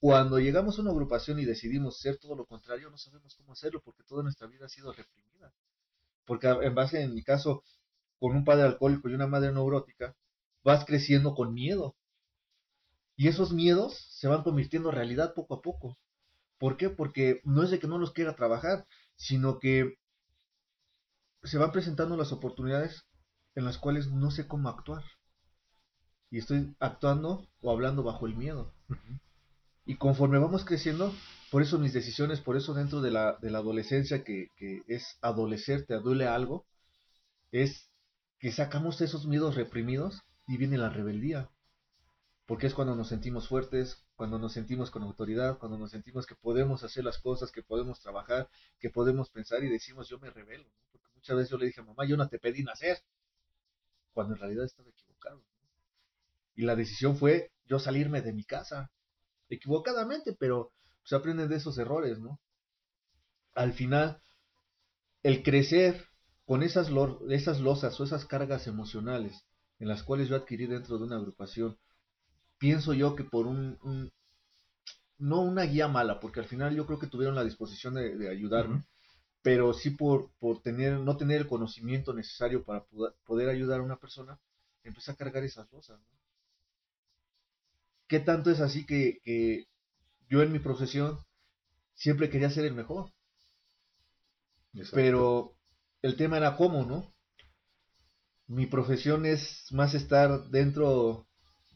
[0.00, 3.80] Cuando llegamos a una agrupación y decidimos ser todo lo contrario, no sabemos cómo hacerlo
[3.84, 5.52] porque toda nuestra vida ha sido reprimida.
[6.26, 7.64] Porque a- en base, en mi caso,
[8.20, 10.16] con un padre alcohólico y una madre neurótica,
[10.64, 11.96] vas creciendo con miedo.
[13.16, 15.98] Y esos miedos se van convirtiendo en realidad poco a poco.
[16.58, 16.90] ¿Por qué?
[16.90, 19.96] Porque no es de que no los quiera trabajar, sino que
[21.48, 23.04] se van presentando las oportunidades
[23.54, 25.02] en las cuales no sé cómo actuar.
[26.30, 28.72] Y estoy actuando o hablando bajo el miedo.
[29.84, 31.14] Y conforme vamos creciendo,
[31.50, 34.50] por eso mis decisiones, por eso dentro de la, de la adolescencia, que,
[34.86, 36.66] es adolecer, te duele algo,
[37.52, 37.90] es
[38.38, 41.50] que sacamos esos miedos reprimidos y viene la rebeldía.
[42.46, 46.34] Porque es cuando nos sentimos fuertes, cuando nos sentimos con autoridad, cuando nos sentimos que
[46.34, 50.68] podemos hacer las cosas, que podemos trabajar, que podemos pensar y decimos yo me rebelo.
[51.18, 52.98] Muchas veces yo le dije mamá, yo no te pedí nacer,
[54.12, 55.42] cuando en realidad estaba equivocado.
[56.56, 58.90] Y la decisión fue yo salirme de mi casa,
[59.50, 60.72] equivocadamente, pero
[61.04, 62.40] se aprenden de esos errores, ¿no?
[63.54, 64.22] Al final,
[65.22, 66.06] el crecer
[66.44, 66.90] con esas,
[67.28, 69.44] esas losas o esas cargas emocionales
[69.78, 71.78] en las cuales yo adquirí dentro de una agrupación,
[72.58, 74.12] pienso yo que por un, un-
[75.18, 78.84] no una guía mala, porque al final yo creo que tuvieron la disposición de, ayudarme.
[79.42, 83.84] Pero sí por, por tener, no tener el conocimiento necesario para poder, poder ayudar a
[83.84, 84.38] una persona,
[84.84, 85.98] empecé a cargar esas losas.
[86.00, 86.06] ¿no?
[88.08, 89.66] ¿Qué tanto es así que, que
[90.28, 91.18] yo en mi profesión
[91.94, 93.12] siempre quería ser el mejor?
[94.74, 94.96] Exacto.
[94.96, 95.56] Pero
[96.02, 97.14] el tema era cómo, ¿no?
[98.48, 101.28] Mi profesión es más estar dentro,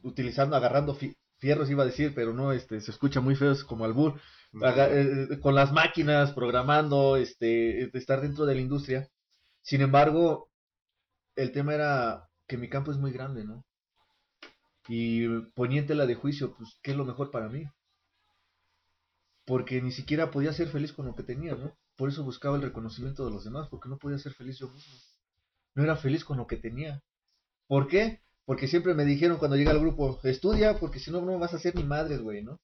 [0.03, 3.65] utilizando, agarrando fi- fierros, iba a decir, pero no, este, se escucha muy feo, es
[3.65, 4.21] como albur,
[4.61, 9.09] aga- eh, con las máquinas, programando, este, de estar dentro de la industria.
[9.63, 10.51] Sin embargo,
[11.37, 13.65] el tema era que mi campo es muy grande, ¿no?
[14.87, 15.27] Y
[15.57, 17.65] poniéntela de juicio, pues, ¿qué es lo mejor para mí?
[19.47, 21.77] porque ni siquiera podía ser feliz con lo que tenía, ¿no?
[21.97, 24.95] Por eso buscaba el reconocimiento de los demás, porque no podía ser feliz yo mismo.
[25.75, 27.03] No era feliz con lo que tenía.
[27.69, 28.23] ¿Por qué?
[28.45, 31.59] Porque siempre me dijeron cuando llega al grupo, estudia, porque si no, no vas a
[31.59, 32.61] ser ni madres, güey, ¿no?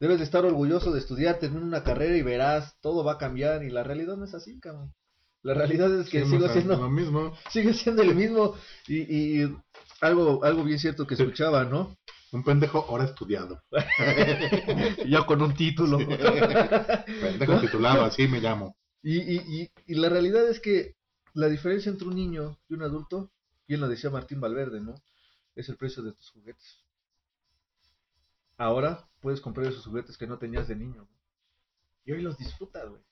[0.00, 3.64] Debes de estar orgulloso de estudiar, tener una carrera y verás, todo va a cambiar.
[3.64, 4.92] Y la realidad no es así, cabrón.
[5.42, 7.36] La realidad es que sigo siendo lo mismo.
[7.50, 8.54] Sigue siendo lo mismo.
[8.88, 9.56] Y, y
[10.00, 11.96] algo, algo bien cierto que escuchaba, ¿no?
[12.32, 13.62] Un pendejo ahora estudiado.
[15.06, 15.98] ya con un título.
[16.06, 18.74] pendejo titulado, así me llamo.
[19.02, 20.94] Y, y, y, la realidad es que
[21.34, 23.30] la diferencia entre un niño y un adulto,
[23.66, 24.94] bien lo decía Martín Valverde, ¿no?
[25.54, 26.84] Es el precio de tus juguetes.
[28.56, 31.08] Ahora puedes comprar esos juguetes que no tenías de niño.
[32.04, 33.02] Y hoy los disfrutas, güey.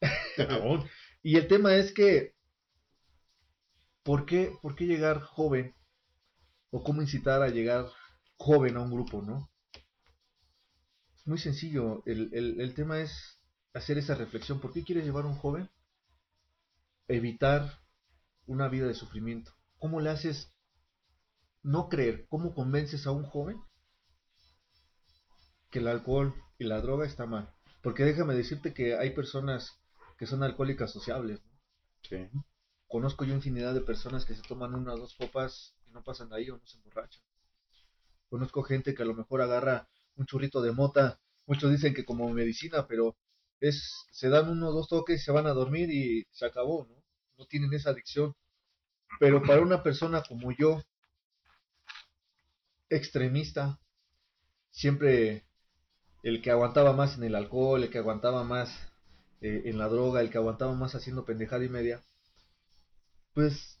[1.22, 2.34] y el tema es que,
[4.02, 5.74] ¿por qué, ¿por qué llegar joven?
[6.70, 7.86] O cómo incitar a llegar
[8.36, 9.50] joven a un grupo, ¿no?
[11.16, 12.02] Es muy sencillo.
[12.06, 13.38] El, el, el tema es
[13.74, 14.60] hacer esa reflexión.
[14.60, 15.70] ¿Por qué quieres llevar a un joven?
[17.08, 17.85] Evitar
[18.46, 19.52] una vida de sufrimiento.
[19.78, 20.52] ¿Cómo le haces
[21.66, 23.60] no creer, cómo convences a un joven
[25.70, 27.52] que el alcohol y la droga está mal.
[27.82, 29.80] Porque déjame decirte que hay personas
[30.16, 31.40] que son alcohólicas sociables.
[32.08, 32.28] Sí.
[32.86, 36.28] Conozco yo infinidad de personas que se toman una o dos copas y no pasan
[36.28, 37.22] de ahí o no se emborrachan.
[38.28, 42.28] Conozco gente que a lo mejor agarra un churrito de mota, muchos dicen que como
[42.30, 43.16] medicina, pero
[43.58, 47.05] es se dan uno o dos toques, se van a dormir y se acabó, ¿no?
[47.38, 48.34] No tienen esa adicción.
[49.20, 50.82] Pero para una persona como yo,
[52.88, 53.78] extremista,
[54.70, 55.44] siempre
[56.22, 58.70] el que aguantaba más en el alcohol, el que aguantaba más
[59.40, 62.02] eh, en la droga, el que aguantaba más haciendo pendejada y media,
[63.32, 63.78] pues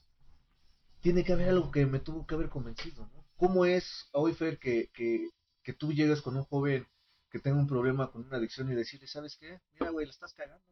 [1.00, 3.26] tiene que haber algo que me tuvo que haber convencido, ¿no?
[3.36, 5.30] ¿Cómo es hoy, Fer, que, que,
[5.62, 6.86] que tú llegas con un joven
[7.30, 9.60] que tenga un problema con una adicción y decirle, ¿sabes qué?
[9.72, 10.64] Mira, güey, le estás cagando.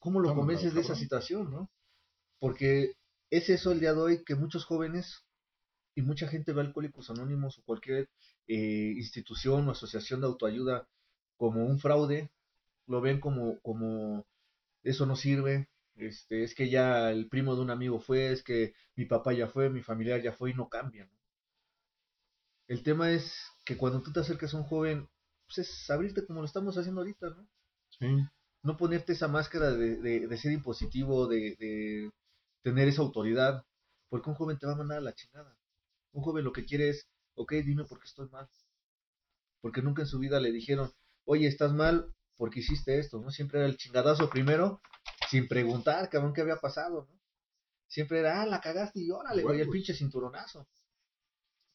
[0.00, 1.70] ¿Cómo lo convences de esa situación, no?
[2.40, 2.94] Porque
[3.30, 5.24] es eso el día de hoy que muchos jóvenes
[5.94, 8.08] y mucha gente ve Alcohólicos Anónimos o cualquier
[8.48, 10.88] eh, institución o asociación de autoayuda
[11.36, 12.30] como un fraude,
[12.86, 14.26] lo ven como, como
[14.82, 18.74] eso no sirve, este, es que ya el primo de un amigo fue, es que
[18.96, 21.08] mi papá ya fue, mi familiar ya fue y no cambia.
[22.68, 23.34] El tema es
[23.64, 25.08] que cuando tú te acercas a un joven,
[25.46, 27.46] pues es abrirte como lo estamos haciendo ahorita, ¿no?
[27.90, 28.06] Sí.
[28.62, 32.10] No ponerte esa máscara de, de, ser impositivo, de, de
[32.62, 33.64] tener esa autoridad,
[34.08, 35.56] porque un joven te va a mandar a la chingada.
[36.12, 38.48] Un joven lo que quiere es, ok, dime por qué estoy mal.
[39.60, 40.92] Porque nunca en su vida le dijeron,
[41.24, 43.30] oye, estás mal porque hiciste esto, ¿no?
[43.30, 44.80] Siempre era el chingadazo primero,
[45.30, 47.20] sin preguntar, cabrón, qué había pasado, ¿no?
[47.86, 50.66] Siempre era, ah, la cagaste y órale, güey, el pinche cinturonazo.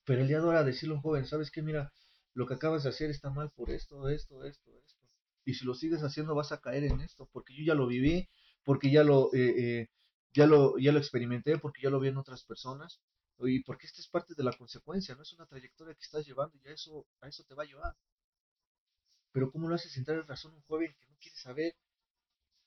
[0.05, 1.61] Pero el día de ahora decirle a un joven, ¿sabes qué?
[1.61, 1.91] Mira,
[2.33, 4.94] lo que acabas de hacer está mal por esto, esto, esto, esto.
[5.45, 8.27] Y si lo sigues haciendo vas a caer en esto, porque yo ya lo viví,
[8.63, 9.89] porque ya lo, eh, eh,
[10.33, 12.99] ya lo, ya lo experimenté, porque ya lo vi en otras personas.
[13.39, 16.57] Y porque esta es parte de la consecuencia, no es una trayectoria que estás llevando
[16.63, 17.95] y a eso, a eso te va a llevar.
[19.31, 21.75] Pero ¿cómo lo haces entrar en razón un joven que no quiere saber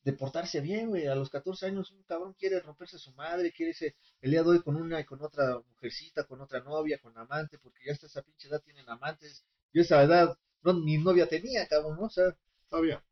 [0.05, 1.07] de portarse bien, güey?
[1.07, 4.51] A los 14 años un cabrón quiere romperse su madre, quiere ser el día de
[4.51, 8.07] hoy con una y con otra mujercita, con otra novia, con amante, porque ya hasta
[8.07, 9.45] esa pinche edad tienen amantes.
[9.73, 12.07] Yo esa edad, no, mi novia tenía, cabrón, ¿no?
[12.07, 12.37] O sea,
[12.69, 13.03] todavía.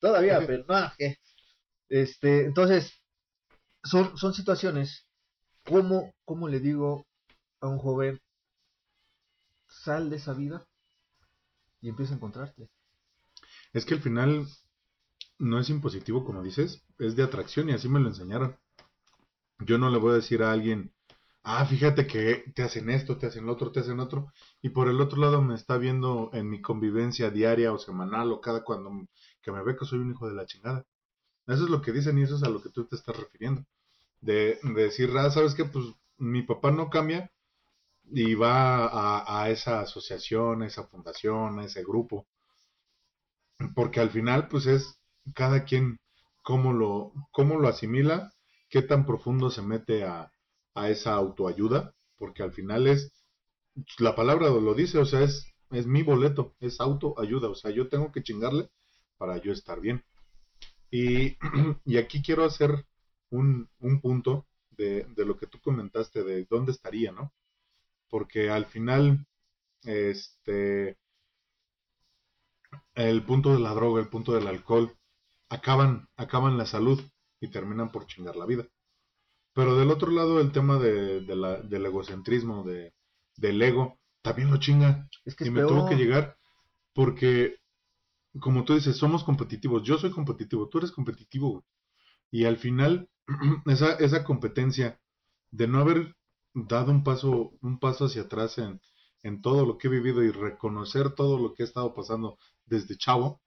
[0.00, 1.18] Todavía, pero no, ¿qué?
[1.88, 2.92] Este, entonces,
[3.84, 5.06] son, son situaciones
[5.64, 7.06] ¿Cómo, ¿Cómo le digo
[7.60, 8.20] a un joven,
[9.68, 10.66] sal de esa vida
[11.80, 12.68] y empieza a encontrarte?
[13.72, 14.46] Es que al final
[15.38, 18.56] no es impositivo, como dices, es de atracción y así me lo enseñaron.
[19.60, 20.92] Yo no le voy a decir a alguien,
[21.44, 24.88] ah, fíjate que te hacen esto, te hacen lo otro, te hacen otro, y por
[24.88, 28.90] el otro lado me está viendo en mi convivencia diaria o semanal o cada cuando
[29.42, 30.86] que me ve que soy un hijo de la chingada.
[31.46, 33.64] Eso es lo que dicen y eso es a lo que tú te estás refiriendo
[34.22, 35.64] de, decir, ah, ¿sabes qué?
[35.66, 35.86] Pues
[36.18, 37.30] mi papá no cambia
[38.10, 42.26] y va a, esa asociación, a esa fundación, a ese grupo.
[43.74, 44.98] Porque al final, pues es
[45.34, 45.98] cada quien
[46.42, 48.32] cómo lo, cómo lo asimila,
[48.68, 50.31] qué tan profundo se mete a,
[50.74, 53.12] a esa autoayuda, porque al final es,
[53.98, 57.88] la palabra lo dice, o sea, es, es mi boleto, es autoayuda, o sea, yo
[57.88, 58.68] tengo que chingarle
[59.18, 60.04] para yo estar bien.
[60.90, 61.38] Y,
[61.84, 62.86] y aquí quiero hacer
[63.30, 67.32] un, un punto de, de, lo que tú comentaste, de dónde estaría, ¿no?
[68.08, 69.26] Porque al final,
[69.84, 70.98] este,
[72.94, 74.96] el punto de la droga, el punto del alcohol,
[75.48, 77.00] acaban, acaban la salud
[77.40, 78.66] y terminan por chingar la vida.
[79.54, 82.94] Pero del otro lado, el tema de, la, del egocentrismo, de,
[83.36, 85.08] del ego, también lo chinga.
[85.24, 86.36] Es que y me tuvo que llegar
[86.94, 87.56] Porque,
[88.40, 89.82] como tú dices, somos competitivos.
[89.82, 91.64] Yo soy competitivo, tú eres competitivo.
[92.30, 93.08] Y al final,
[93.66, 95.00] esa, esa competencia
[95.50, 96.16] de no haber
[96.54, 98.80] dado un paso, un paso hacia atrás en,
[99.22, 102.96] en todo lo que he vivido y reconocer todo lo que he estado pasando desde
[102.96, 103.40] chavo,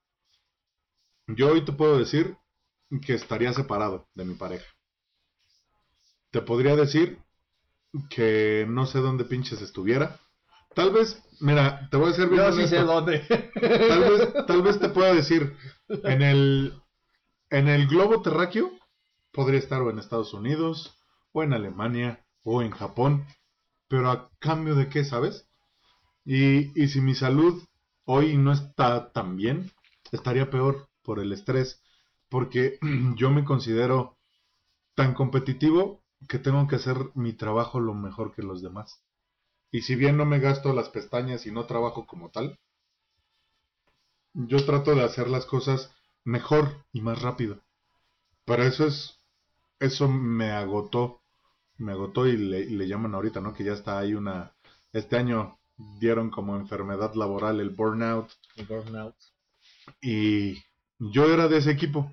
[1.28, 2.38] yo hoy te puedo decir
[3.06, 4.65] que estaría separado de mi pareja.
[6.36, 7.17] Te podría decir
[8.10, 10.19] que no sé dónde pinches estuviera.
[10.74, 13.19] Tal vez, mira, te voy a ser bien Yo sí sé dónde.
[13.88, 15.56] Tal vez, tal vez te pueda decir,
[15.88, 16.74] en el,
[17.50, 18.69] en el globo terráqueo
[19.32, 20.98] podría estar o en Estados Unidos,
[21.32, 23.26] o en Alemania, o en Japón,
[23.88, 25.48] pero a cambio de qué, ¿sabes?
[26.26, 27.63] Y, y si mi salud
[28.04, 29.71] hoy no está tan bien,
[30.12, 31.82] estaría peor por el estrés,
[32.28, 32.78] porque
[33.15, 34.17] yo me considero
[34.95, 39.01] tan competitivo que tengo que hacer mi trabajo lo mejor que los demás.
[39.71, 42.59] Y si bien no me gasto las pestañas y no trabajo como tal,
[44.33, 47.61] yo trato de hacer las cosas mejor y más rápido.
[48.45, 49.19] Pero eso es,
[49.79, 51.21] eso me agotó,
[51.77, 53.53] me agotó y le, le llaman ahorita, ¿no?
[53.53, 54.53] Que ya está ahí una,
[54.93, 55.57] este año
[55.99, 59.15] dieron como enfermedad laboral el burnout El burnout.
[60.01, 60.63] y
[60.99, 62.11] yo era de ese equipo.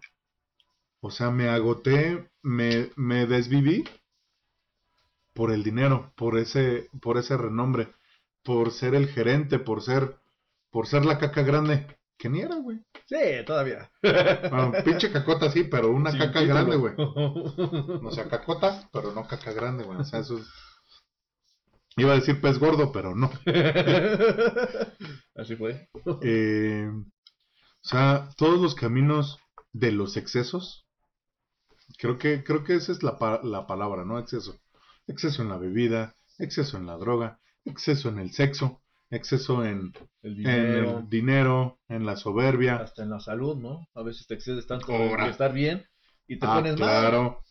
[1.00, 3.84] O sea, me agoté, me, me desviví
[5.34, 7.92] por el dinero, por ese, por ese renombre,
[8.42, 10.16] por ser el gerente, por ser,
[10.70, 11.86] por ser la caca grande,
[12.18, 12.78] que ni era, güey.
[13.06, 13.16] Sí,
[13.46, 13.90] todavía.
[14.02, 16.54] Bueno, pinche cacota sí, pero una Sin caca título.
[16.54, 16.94] grande, güey.
[16.96, 19.98] O sea, cacota, pero no caca grande, güey.
[19.98, 20.46] O sea, eso es...
[21.96, 23.30] Iba a decir pez gordo, pero no.
[25.36, 25.88] Así fue.
[26.22, 27.04] Eh, o
[27.88, 29.38] sea, todos los caminos
[29.72, 30.86] de los excesos,
[31.98, 34.18] creo que, creo que esa es la, pa- la palabra, ¿no?
[34.18, 34.58] Exceso.
[35.06, 40.32] Exceso en la bebida, exceso en la droga, exceso en el sexo, exceso en, El
[40.32, 40.98] en dinero.
[40.98, 42.76] el dinero, en la soberbia.
[42.76, 43.86] Hasta en la salud, ¿no?
[43.94, 45.84] A veces te excedes tanto de estar bien
[46.26, 46.88] y te Ah, pones mal.
[46.88, 47.44] claro,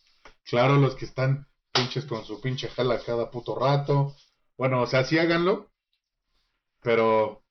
[0.44, 4.14] claro, los que están pinches con su pinche jala cada puto rato.
[4.58, 5.70] Bueno, o sea, sí háganlo,
[6.82, 7.44] pero,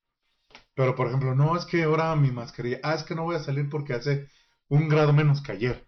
[0.75, 3.39] pero por ejemplo, no, es que ahora mi mascarilla, ah, es que no voy a
[3.43, 4.29] salir porque hace
[4.69, 5.87] un grado menos que ayer.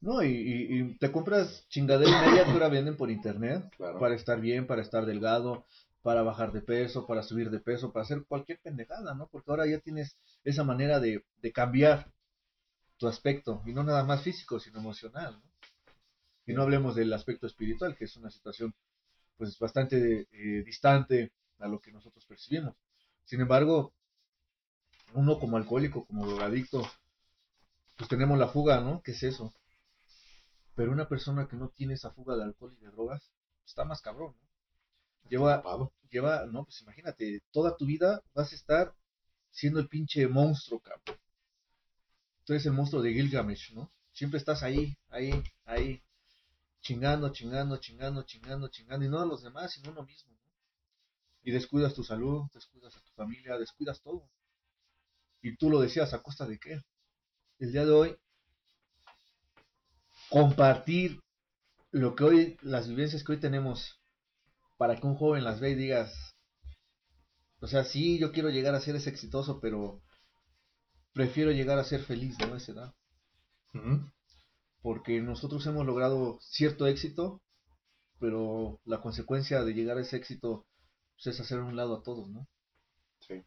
[0.00, 3.98] No, y, y- y te compras chingadera y media que ahora venden por internet Claro.
[3.98, 5.64] para estar bien, para estar delgado,
[6.02, 9.26] para bajar de peso, para subir de peso, para hacer cualquier pendejada, ¿no?
[9.28, 12.12] Porque ahora ya tienes esa manera de, de cambiar
[12.98, 15.50] tu aspecto, y no nada más físico, sino emocional, ¿no?
[16.46, 18.72] Y no hablemos del aspecto espiritual, que es una situación
[19.36, 22.74] pues bastante eh, distante a lo que nosotros percibimos.
[23.24, 23.92] Sin embargo,
[25.14, 26.82] uno como alcohólico, como drogadicto,
[27.96, 29.02] pues tenemos la fuga, ¿no?
[29.02, 29.52] ¿Qué es eso?
[30.76, 33.32] Pero una persona que no tiene esa fuga de alcohol y de drogas,
[33.64, 34.48] está más cabrón, ¿no?
[35.30, 35.62] Lleva,
[36.10, 38.94] lleva, no, pues imagínate, toda tu vida vas a estar
[39.50, 41.18] siendo el pinche monstruo, cabrón.
[42.44, 43.90] Tú eres el monstruo de Gilgamesh, ¿no?
[44.12, 46.02] Siempre estás ahí, ahí, ahí,
[46.82, 50.52] chingando, chingando, chingando, chingando, chingando, y no a los demás, sino a uno mismo, ¿no?
[51.42, 54.28] Y descuidas tu salud, descuidas a tu familia, descuidas todo.
[55.40, 56.82] Y tú lo decías, ¿a costa de qué?
[57.58, 58.16] El día de hoy,
[60.30, 61.20] compartir
[61.90, 64.00] lo que hoy, las vivencias que hoy tenemos,
[64.76, 66.34] para que un joven las vea y digas,
[67.60, 70.02] o sea, sí, yo quiero llegar a ser ese exitoso, pero
[71.12, 72.56] prefiero llegar a ser feliz, ¿no?
[72.56, 72.94] Esa edad.
[74.82, 77.40] Porque nosotros hemos logrado cierto éxito,
[78.18, 80.66] pero la consecuencia de llegar a ese éxito
[81.14, 82.46] pues, es hacer un lado a todos, ¿no?
[83.20, 83.42] Sí.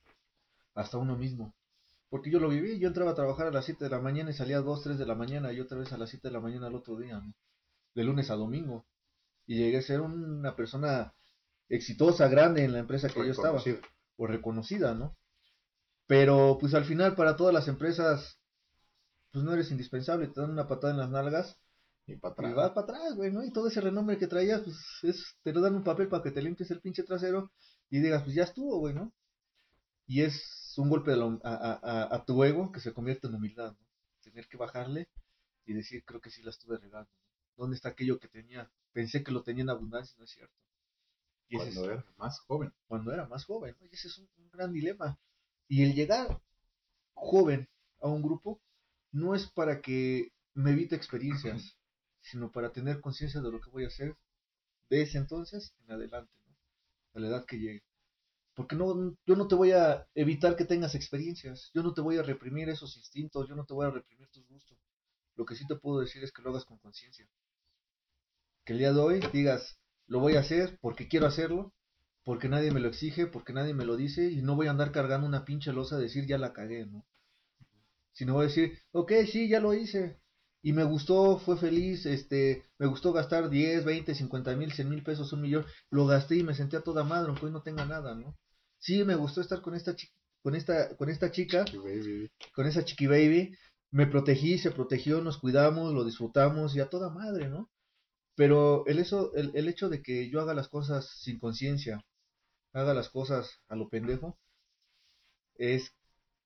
[0.73, 1.53] Hasta uno mismo.
[2.09, 4.33] Porque yo lo viví, yo entraba a trabajar a las 7 de la mañana y
[4.33, 6.39] salía a 2, 3 de la mañana y otra vez a las 7 de la
[6.39, 7.33] mañana al otro día, ¿no?
[7.95, 8.87] De lunes a domingo.
[9.47, 11.13] Y llegué a ser una persona
[11.69, 13.69] exitosa, grande en la empresa que yo estaba
[14.17, 15.17] o reconocida, ¿no?
[16.07, 18.39] Pero pues al final para todas las empresas,
[19.31, 21.57] pues no eres indispensable, te dan una patada en las nalgas
[22.07, 22.55] Y para y atrás.
[22.55, 23.43] vas para atrás, güey, ¿no?
[23.43, 26.31] Y todo ese renombre que traías, pues es, te lo dan un papel para que
[26.31, 27.51] te limpies el pinche trasero
[27.89, 29.13] y digas, pues ya estuvo, güey, ¿no?
[30.10, 33.27] Y es un golpe de la hum- a, a- a- tu ego que se convierte
[33.27, 33.85] en humildad, ¿no?
[34.23, 35.07] Tener que bajarle
[35.65, 37.10] y decir, creo que sí la estuve regando.
[37.55, 38.71] ¿Dónde está aquello que tenía?
[38.91, 40.55] Pensé que lo tenía en abundancia, no es cierto.
[41.47, 42.73] Y es- Cuando era más joven.
[42.87, 43.85] cuando era más joven, ¿no?
[43.85, 45.19] Y ese es un, un gran dilema.
[45.67, 46.41] Y el llegar
[47.13, 47.69] joven
[48.01, 48.60] a un grupo
[49.12, 51.77] no es para que me evite experiencias,
[52.21, 54.17] sino para tener conciencia de lo que voy a hacer
[54.89, 56.55] de ese entonces en adelante, ¿no?
[57.13, 57.83] A la edad que llegue.
[58.60, 62.17] Porque no, yo no te voy a evitar que tengas experiencias, yo no te voy
[62.17, 64.77] a reprimir esos instintos, yo no te voy a reprimir tus gustos.
[65.37, 67.25] Lo que sí te puedo decir es que lo hagas con conciencia.
[68.65, 71.73] Que el día de hoy digas, lo voy a hacer porque quiero hacerlo,
[72.25, 74.91] porque nadie me lo exige, porque nadie me lo dice, y no voy a andar
[74.91, 77.05] cargando una pinche losa a decir ya la cagué, ¿no?
[78.12, 80.19] Sino voy a decir, ok, sí, ya lo hice,
[80.62, 85.01] y me gustó, fue feliz, este, me gustó gastar 10, 20, 50 mil, 100 mil
[85.01, 87.85] pesos, un millón, lo gasté y me senté a toda madre, aunque hoy no tenga
[87.85, 88.35] nada, ¿no?
[88.80, 91.65] Sí, me gustó estar con esta chica, con esta, con esta chica,
[92.54, 93.56] con esa chiqui baby,
[93.92, 97.69] me protegí, se protegió, nos cuidamos, lo disfrutamos y a toda madre, ¿no?
[98.36, 102.06] Pero el, eso, el, el hecho de que yo haga las cosas sin conciencia,
[102.73, 104.40] haga las cosas a lo pendejo,
[105.56, 105.94] es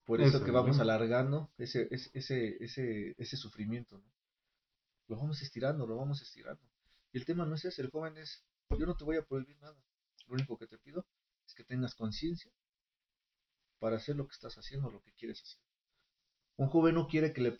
[0.05, 4.11] por eso, que vamos alargando ese, ese, ese, ese, ese sufrimiento, ¿no?
[5.07, 6.63] Lo vamos estirando, lo vamos estirando.
[7.11, 9.57] Y el tema no es ese, el joven es, yo no te voy a prohibir
[9.59, 9.77] nada.
[10.27, 11.05] Lo único que te pido
[11.53, 12.51] que tengas conciencia
[13.79, 15.59] para hacer lo que estás haciendo, lo que quieres hacer.
[16.55, 17.57] Un joven no quiere que le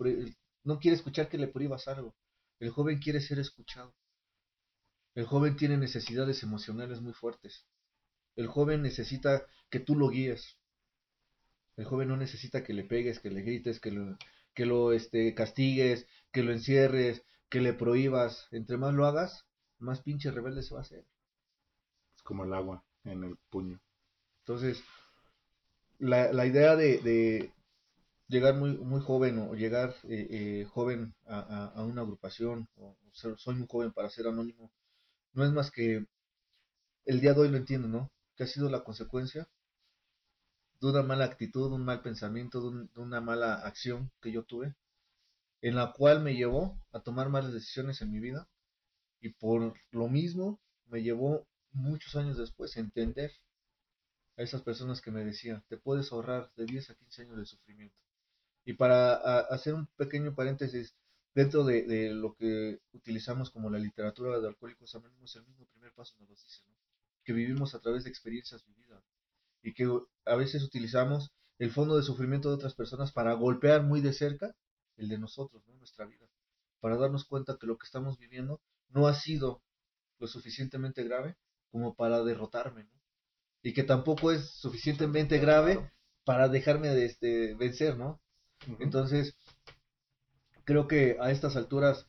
[0.63, 2.15] no quiere escuchar que le prohíbas algo.
[2.59, 3.93] El joven quiere ser escuchado.
[5.15, 7.65] El joven tiene necesidades emocionales muy fuertes.
[8.37, 10.57] El joven necesita que tú lo guíes.
[11.75, 14.17] El joven no necesita que le pegues, que le grites, que lo,
[14.53, 18.47] que lo este, castigues, que lo encierres, que le prohíbas.
[18.51, 19.45] Entre más lo hagas,
[19.77, 21.05] más pinche rebelde se va a hacer.
[22.15, 23.79] Es como el agua en el puño.
[24.39, 24.83] Entonces,
[25.99, 27.53] la, la idea de, de,
[28.27, 33.37] llegar muy, muy joven o llegar eh, eh, joven a, a, una agrupación, o, ser,
[33.37, 34.71] soy muy joven para ser anónimo,
[35.33, 36.05] no es más que
[37.05, 38.11] el día de hoy lo entiendo, ¿no?
[38.35, 39.47] Que ha sido la consecuencia
[40.81, 44.75] de una mala actitud, un mal pensamiento, de, una mala acción que yo tuve,
[45.61, 48.47] en la cual me llevó a tomar malas decisiones en mi vida
[49.21, 53.31] y por lo mismo me llevó muchos años después entender
[54.37, 57.45] a esas personas que me decían, te puedes ahorrar de 10 a 15 años de
[57.45, 57.97] sufrimiento.
[58.65, 60.95] Y para hacer un pequeño paréntesis,
[61.35, 66.15] dentro de, lo que utilizamos como la literatura de Alcohólicos Anónimos, el mismo primer paso
[66.19, 66.61] nos lo dice,
[67.23, 69.03] que vivimos a través de experiencias vividas
[69.61, 69.87] y que
[70.25, 74.55] a veces utilizamos el fondo de sufrimiento de otras personas para golpear muy de cerca
[74.97, 75.73] el de nosotros, ¿no?
[75.75, 76.27] nuestra vida,
[76.79, 79.61] para darnos cuenta que lo que estamos viviendo no ha sido
[80.19, 81.35] lo suficientemente grave
[81.73, 82.91] como para derrotarme, ¿no?
[83.63, 85.91] Y que tampoco es suficientemente grave
[86.23, 88.21] para dejarme de este, vencer, ¿no?
[88.79, 89.35] Entonces,
[90.65, 92.05] creo que a estas alturas,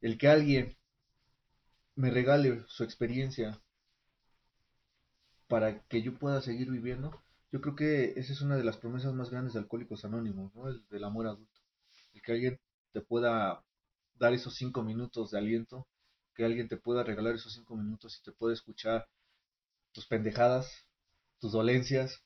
[0.00, 0.78] el que alguien
[1.96, 3.60] me regale su experiencia
[5.48, 7.10] para que yo pueda seguir viviendo,
[7.50, 10.68] yo creo que esa es una de las promesas más grandes de Alcohólicos Anónimos, ¿no?
[10.68, 11.60] El del amor adulto.
[12.14, 12.60] El que alguien
[12.92, 13.64] te pueda
[14.14, 15.88] dar esos cinco minutos de aliento,
[16.38, 19.08] que alguien te pueda regalar esos cinco minutos y te pueda escuchar
[19.90, 20.86] tus pendejadas,
[21.40, 22.22] tus dolencias,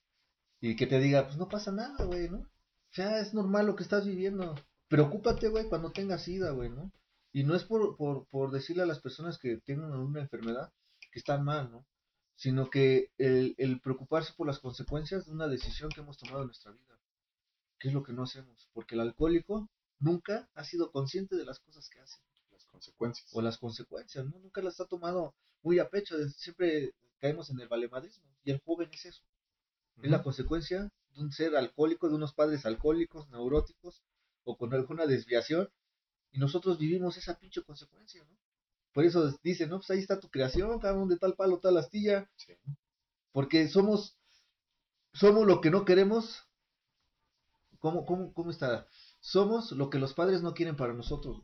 [0.61, 2.41] y que te diga, pues no pasa nada, güey, ¿no?
[2.41, 4.55] O sea, es normal lo que estás viviendo.
[4.89, 6.93] Preocúpate, güey, cuando tengas sida, güey, ¿no?
[7.33, 10.71] Y no es por, por, por decirle a las personas que tienen una enfermedad
[11.11, 11.87] que están mal, ¿no?
[12.37, 16.49] sino que el, el, preocuparse por las consecuencias de una decisión que hemos tomado en
[16.49, 16.99] nuestra vida.
[17.79, 18.69] ¿Qué es lo que no hacemos?
[18.75, 22.19] Porque el alcohólico nunca ha sido consciente de las cosas que hace.
[22.73, 23.29] Consecuencias.
[23.33, 24.39] O las consecuencias, ¿no?
[24.39, 26.17] Nunca las ha tomado muy a pecho.
[26.31, 28.25] Siempre caemos en el valemadrismo.
[28.43, 29.23] Y el joven es eso.
[30.03, 34.03] Es la consecuencia de un ser alcohólico, de unos padres alcohólicos, neuróticos
[34.45, 35.69] o con alguna desviación.
[36.33, 38.37] Y nosotros vivimos esa pinche consecuencia, ¿no?
[38.93, 42.31] Por eso dicen, no, pues ahí está tu creación, cabrón, de tal palo, tal astilla.
[43.33, 44.19] Porque somos,
[45.13, 46.43] somos lo que no queremos.
[47.79, 48.87] ¿Cómo, cómo, cómo está?
[49.21, 51.43] Somos lo que los padres no quieren para nosotros.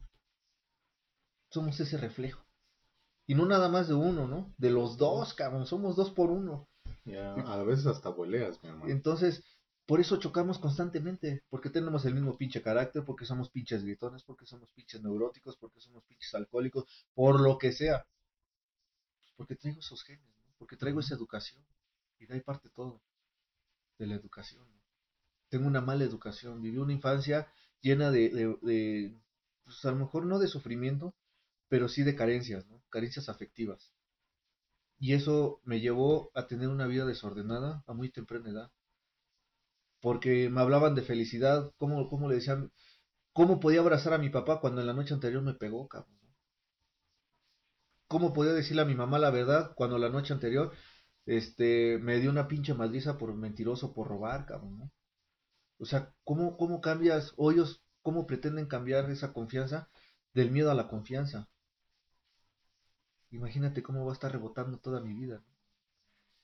[1.50, 2.44] Somos ese reflejo.
[3.26, 4.54] Y no nada más de uno, ¿no?
[4.56, 5.66] De los dos, cabrón.
[5.66, 6.68] Somos dos por uno.
[7.46, 8.90] a veces hasta boleas, mi hermano.
[8.90, 9.44] Entonces,
[9.88, 14.44] por eso chocamos constantemente, porque tenemos el mismo pinche carácter, porque somos pinches gritones, porque
[14.44, 16.84] somos pinches neuróticos, porque somos pinches alcohólicos,
[17.14, 18.06] por lo que sea.
[19.36, 20.28] Porque traigo esos genes,
[20.58, 21.64] porque traigo esa educación.
[22.18, 23.00] Y de ahí parte todo,
[23.98, 24.66] de la educación.
[25.48, 28.28] Tengo una mala educación, viví una infancia llena de,
[28.60, 29.14] de,
[29.64, 31.14] pues a lo mejor no de sufrimiento,
[31.68, 32.82] pero sí de carencias, ¿no?
[32.90, 33.92] carencias afectivas.
[35.00, 38.70] Y eso me llevó a tener una vida desordenada a muy temprana edad
[40.00, 42.72] porque me hablaban de felicidad, cómo, cómo le decían,
[43.32, 46.18] cómo podía abrazar a mi papá cuando en la noche anterior me pegó, cabrón.
[48.08, 50.72] ¿Cómo podía decirle a mi mamá la verdad cuando la noche anterior
[51.26, 54.90] este, me dio una pinche madriza por mentiroso, por robar, cabrón,
[55.78, 59.88] O sea, ¿cómo, cómo cambias, o ellos, cómo pretenden cambiar esa confianza
[60.34, 61.48] del miedo a la confianza?
[63.30, 65.42] Imagínate cómo va a estar rebotando toda mi vida.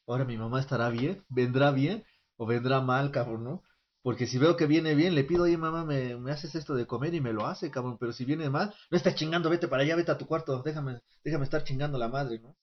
[0.07, 2.05] Ahora mi mamá estará bien, vendrá bien,
[2.37, 3.63] o vendrá mal, cabrón, ¿no?
[4.03, 6.87] Porque si veo que viene bien, le pido, oye, mamá, me, me, haces esto de
[6.87, 7.97] comer y me lo hace, cabrón.
[7.99, 11.01] Pero si viene mal, no estás chingando, vete para allá, vete a tu cuarto, déjame,
[11.25, 12.57] déjame estar chingando la madre, ¿no?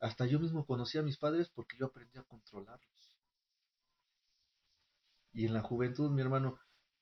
[0.00, 3.12] hasta yo mismo conocí a mis padres porque yo aprendí a controlarlos.
[5.32, 6.58] Y en la juventud, mi hermano,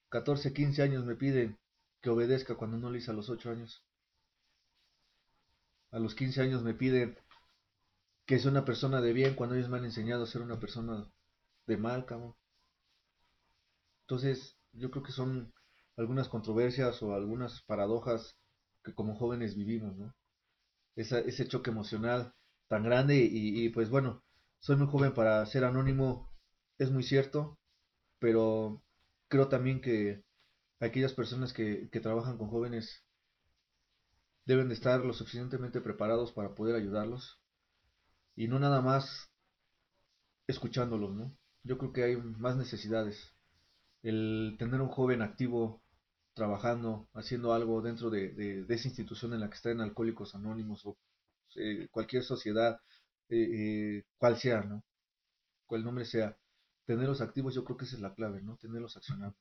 [0.09, 1.59] 14, 15 años me piden
[2.01, 3.85] que obedezca cuando no lo hice a los 8 años.
[5.95, 7.17] A los 15 años me piden
[8.27, 11.09] que sea una persona de bien cuando ellos me han enseñado a ser una persona
[11.67, 12.35] de mal, cabrón.
[14.01, 15.55] Entonces, yo creo que son
[15.97, 18.37] algunas controversias o algunas paradojas
[18.83, 20.13] que como jóvenes vivimos, ¿no?
[20.97, 22.35] ese choque emocional
[22.67, 24.25] tan grande y, pues bueno,
[24.59, 26.29] soy muy joven para ser anónimo,
[26.77, 27.57] es muy cierto,
[28.19, 28.83] pero
[29.29, 30.25] creo también que
[30.81, 33.04] aquellas personas que, que trabajan con jóvenes
[34.47, 37.41] deben de estar lo suficientemente preparados para poder ayudarlos
[38.37, 39.31] y no nada más
[40.47, 41.37] escuchándolos, ¿no?
[41.63, 43.35] Yo creo que hay más necesidades.
[44.03, 45.83] El tener un joven activo
[46.35, 50.99] trabajando, haciendo algo dentro de, esa institución en la que están Alcohólicos Anónimos o
[51.57, 52.81] eh, cualquier sociedad,
[53.29, 54.85] eh, eh, cual sea, ¿no?
[55.67, 56.37] Cual nombre sea,
[56.85, 58.57] tenerlos activos yo creo que esa es la clave, ¿no?
[58.57, 59.37] Tenerlos accionando.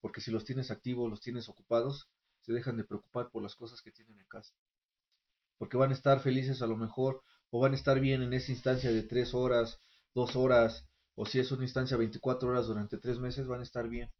[0.00, 2.08] Porque si los tienes activos, los tienes ocupados,
[2.48, 4.54] se dejan de preocupar por las cosas que tienen en casa.
[5.58, 8.52] Porque van a estar felices a lo mejor, o van a estar bien en esa
[8.52, 9.78] instancia de tres horas,
[10.14, 13.86] dos horas, o si es una instancia 24 horas durante tres meses, van a estar
[13.86, 14.10] bien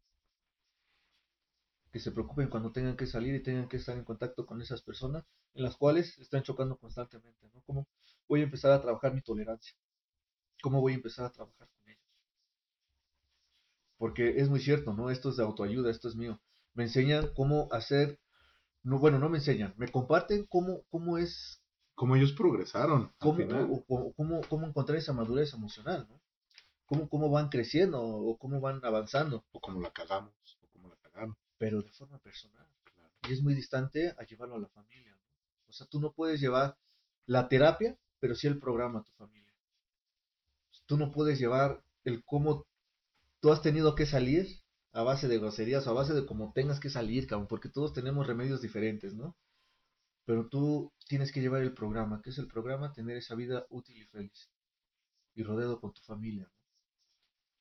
[1.91, 4.83] que se preocupen cuando tengan que salir y tengan que estar en contacto con esas
[4.83, 5.25] personas
[5.55, 7.63] en las cuales están chocando constantemente, ¿no?
[7.65, 7.87] ¿Cómo
[8.27, 9.75] voy a empezar a trabajar mi tolerancia?
[10.61, 12.03] ¿Cómo voy a empezar a trabajar con ellos?
[13.99, 15.11] Porque es muy cierto, ¿no?
[15.11, 16.39] Esto es de autoayuda, esto es mío.
[16.73, 18.19] Me enseñan cómo hacer,
[18.83, 21.61] no, bueno, no me enseñan, me comparten cómo, cómo es...
[21.95, 23.11] Cómo ellos progresaron.
[23.17, 23.83] Cómo,
[24.15, 26.21] cómo, cómo encontrar esa madurez emocional, ¿no?
[26.85, 29.43] Cómo, cómo van creciendo o cómo van avanzando.
[29.51, 32.65] O cómo la cagamos, o cómo la cagamos pero de forma personal.
[33.27, 35.15] Y es muy distante a llevarlo a la familia.
[35.67, 36.77] O sea, tú no puedes llevar
[37.27, 39.53] la terapia, pero sí el programa a tu familia.
[40.87, 42.65] Tú no puedes llevar el cómo
[43.41, 44.47] tú has tenido que salir
[44.91, 47.93] a base de groserías o a base de cómo tengas que salir, cabrón, porque todos
[47.93, 49.35] tenemos remedios diferentes, ¿no?
[50.25, 52.21] Pero tú tienes que llevar el programa.
[52.23, 52.93] ¿Qué es el programa?
[52.93, 54.49] Tener esa vida útil y feliz.
[55.35, 56.51] Y rodeado con tu familia.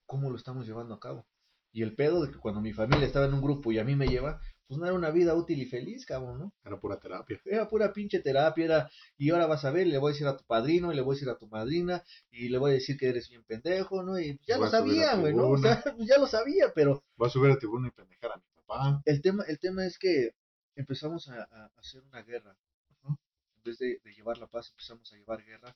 [0.07, 1.26] ¿Cómo lo estamos llevando a cabo?
[1.73, 3.95] Y el pedo de que cuando mi familia estaba en un grupo y a mí
[3.95, 6.53] me lleva, pues no era una vida útil y feliz, cabrón, ¿no?
[6.62, 7.41] Era pura terapia.
[7.47, 10.37] Era pura pinche terapia, era, y ahora vas a ver, le voy a decir a
[10.37, 12.99] tu padrino, y le voy a decir a tu madrina, y le voy a decir
[12.99, 14.21] que eres bien pendejo, ¿no?
[14.21, 15.49] Y ya lo sabía, güey, ¿no?
[15.49, 17.03] O sea, pues ya lo sabía, pero...
[17.16, 19.03] Voy a subir a tribuna y pendejar a mi papá.
[19.07, 20.35] El tema, el tema es que
[20.77, 22.55] empezamos a, hacer una guerra.
[23.07, 25.75] En vez de, de llevar la paz, empezamos a llevar guerra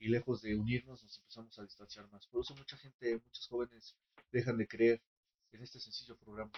[0.00, 2.26] y lejos de unirnos nos empezamos a distanciar más.
[2.26, 3.96] Por eso mucha gente, muchos jóvenes
[4.30, 5.02] dejan de creer
[5.52, 6.52] en este sencillo programa.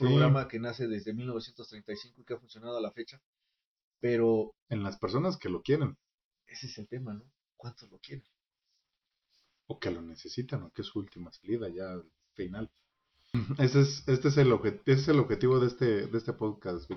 [0.00, 3.20] Un programa que nace desde 1935 y que ha funcionado a la fecha,
[3.98, 4.54] pero...
[4.68, 5.96] En las personas que lo quieren.
[6.46, 7.24] Ese es el tema, ¿no?
[7.56, 8.24] ¿Cuántos lo quieren?
[9.66, 12.00] O que lo necesitan, o que es su última salida ya
[12.34, 12.70] final.
[13.58, 14.52] Ese es, este es el,
[14.86, 16.90] es el objetivo de este, de este podcast,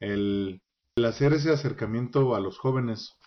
[0.00, 0.62] El,
[0.96, 3.17] el hacer ese acercamiento a los jóvenes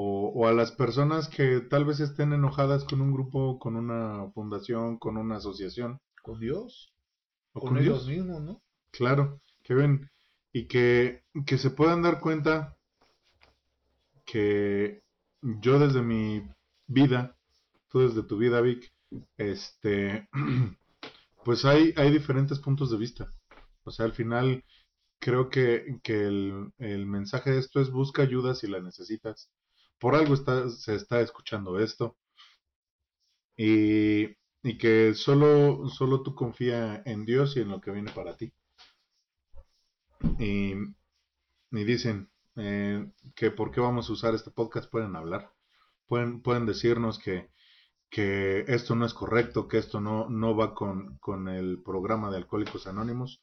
[0.00, 4.96] o, a las personas que tal vez estén enojadas con un grupo, con una fundación,
[4.96, 6.00] con una asociación.
[6.22, 6.94] Con Dios.
[7.52, 8.62] O con, ellos mismos, ¿no?
[8.92, 10.08] Claro, que ven
[10.52, 12.76] y que, que se puedan dar cuenta
[14.24, 15.02] que
[15.42, 16.48] yo desde mi
[16.86, 17.36] vida,
[17.88, 18.92] tú desde tu vida, Vic,
[19.36, 20.28] este,
[21.44, 23.32] pues hay, hay diferentes puntos de vista.
[23.82, 24.62] O sea, al final
[25.18, 29.50] creo que, que el, el mensaje de esto es busca ayuda si la necesitas
[29.98, 32.16] por algo está, se está escuchando esto.
[33.56, 34.36] Y,
[34.78, 38.52] que solo, solo tú confía en Dios y en lo que viene para ti.
[40.38, 40.74] Y,
[41.70, 45.52] y dicen eh, que por qué vamos a usar este podcast, pueden hablar.
[46.06, 47.50] Pueden, pueden decirnos que,
[48.10, 52.38] que esto no es correcto, que esto no, no va con, con el programa de
[52.38, 53.42] Alcohólicos Anónimos.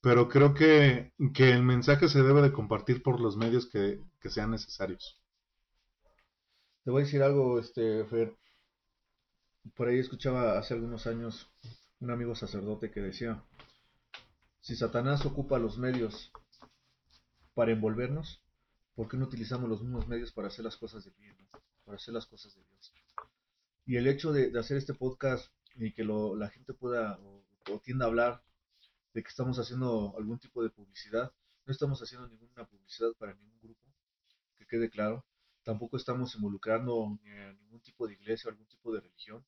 [0.00, 4.30] Pero creo que, que el mensaje se debe de compartir por los medios que, que
[4.30, 5.20] sean necesarios.
[6.88, 8.34] Te voy a decir algo, este, Fer.
[9.76, 11.46] Por ahí escuchaba hace algunos años
[12.00, 13.44] un amigo sacerdote que decía,
[14.62, 16.32] si Satanás ocupa los medios
[17.52, 18.42] para envolvernos,
[18.94, 21.36] ¿por qué no utilizamos los mismos medios para hacer las cosas de bien,
[21.84, 22.94] para hacer las cosas de Dios?
[23.84, 28.06] Y el hecho de, hacer este podcast y que la gente pueda o, o tienda
[28.06, 28.42] a hablar
[29.12, 31.34] de que estamos haciendo algún tipo de publicidad,
[31.66, 33.82] no estamos haciendo ninguna publicidad para ningún grupo,
[34.56, 35.26] que quede claro
[35.68, 39.44] tampoco estamos involucrando en ningún tipo de iglesia o algún tipo de religión.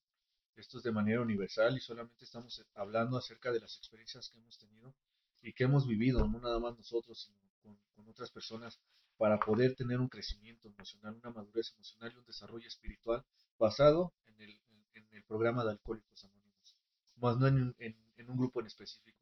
[0.55, 4.59] Esto es de manera universal y solamente estamos hablando acerca de las experiencias que hemos
[4.59, 4.95] tenido
[5.41, 8.79] y que hemos vivido, no nada más nosotros, sino con, otras personas
[9.17, 13.25] para poder tener un crecimiento emocional, una madurez emocional y un desarrollo espiritual
[13.59, 14.61] basado en el,
[14.95, 16.77] en, el programa de Alcohólicos Anónimos,
[17.17, 19.19] más no en, en, un grupo en específico.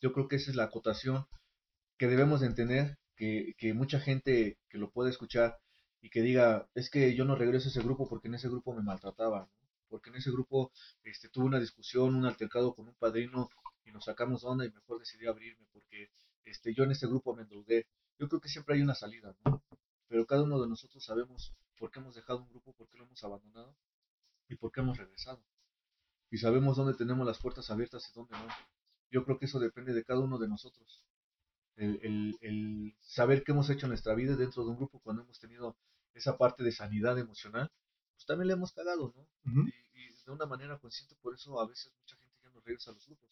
[0.00, 1.26] Yo creo que esa es la acotación
[1.98, 5.58] que debemos de entender, que, que mucha gente que lo puede escuchar
[6.02, 8.74] y que diga, es que yo no regreso a ese grupo porque en ese grupo
[8.74, 9.48] me maltrataba,
[9.88, 10.72] porque en ese grupo
[11.04, 13.50] este, tuve una discusión, un altercado con un padrino
[13.84, 16.10] y nos sacamos onda y mejor decidí abrirme porque
[16.44, 17.86] este, yo en ese grupo me endeudé.
[18.18, 19.62] Yo creo que siempre hay una salida, ¿no?
[20.08, 23.04] Pero cada uno de nosotros sabemos por qué hemos dejado un grupo, por qué lo
[23.04, 23.74] hemos abandonado
[24.48, 25.42] y por qué hemos regresado.
[26.30, 28.46] Y sabemos dónde tenemos las puertas abiertas y dónde no.
[29.10, 31.02] Yo creo que eso depende de cada uno de nosotros.
[31.76, 35.38] El, el, saber qué hemos hecho en nuestra vida dentro de un grupo cuando hemos
[35.40, 35.76] tenido
[36.14, 37.70] esa parte de sanidad emocional,
[38.14, 39.26] pues también le hemos cagado, ¿no?
[39.66, 39.70] y,
[40.24, 43.06] de una manera consciente, por eso a veces mucha gente ya no regresa a los
[43.06, 43.30] grupos.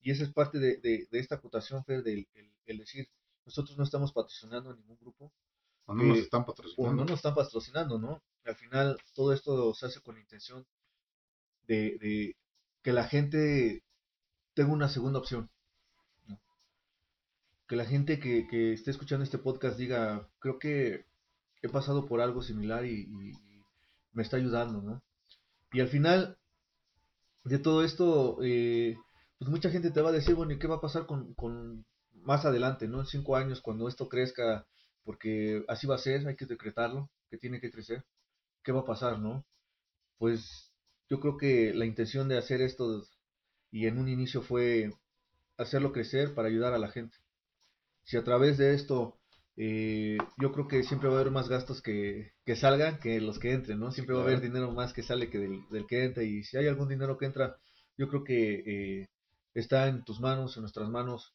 [0.00, 2.26] Y esa es parte de, de, esta acotación, Fer, del
[2.64, 3.08] el, decir,
[3.44, 5.32] nosotros no estamos patrocinando a ningún grupo.
[5.84, 6.90] O no nos están patrocinando.
[6.90, 8.22] O no nos están patrocinando, ¿no?
[8.44, 10.66] Al final, todo esto se hace con la intención
[11.66, 12.36] de, de
[12.82, 13.82] que la gente
[14.54, 15.50] tenga una segunda opción.
[17.68, 21.04] Que la gente que, que esté escuchando este podcast diga, creo que
[21.62, 23.08] he pasado por algo similar y,
[24.12, 25.02] me está ayudando, ¿no?
[25.72, 26.38] Y al final
[27.44, 28.96] de todo esto, eh,
[29.38, 31.84] pues mucha gente te va a decir, bueno, ¿y qué va a pasar con, con
[32.12, 33.00] más adelante, ¿no?
[33.00, 34.66] En cinco años, cuando esto crezca,
[35.04, 38.04] porque así va a ser, hay que decretarlo, que tiene que crecer.
[38.62, 39.44] ¿Qué va a pasar, no?
[40.18, 40.72] Pues
[41.08, 43.04] yo creo que la intención de hacer esto
[43.70, 44.90] y en un inicio fue
[45.58, 47.16] hacerlo crecer para ayudar a la gente.
[48.06, 49.18] Si a través de esto
[49.56, 53.38] eh, yo creo que siempre va a haber más gastos que, que salgan que los
[53.38, 53.90] que entren, ¿no?
[53.90, 56.56] Siempre va a haber dinero más que sale que del, del, que entra y si
[56.58, 57.56] hay algún dinero que entra,
[57.96, 59.08] yo creo que eh,
[59.54, 61.34] está en tus manos, en nuestras manos,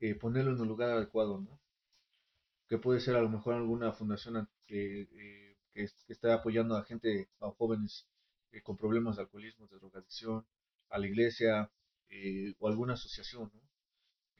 [0.00, 1.60] eh, ponerlo en un lugar adecuado, ¿no?
[2.68, 5.08] Que puede ser a lo mejor alguna fundación que,
[5.74, 8.06] que, esté apoyando a gente, a jóvenes
[8.64, 10.44] con problemas de alcoholismo, de drogadicción,
[10.90, 11.70] a la iglesia
[12.58, 13.60] o alguna asociación, ¿no?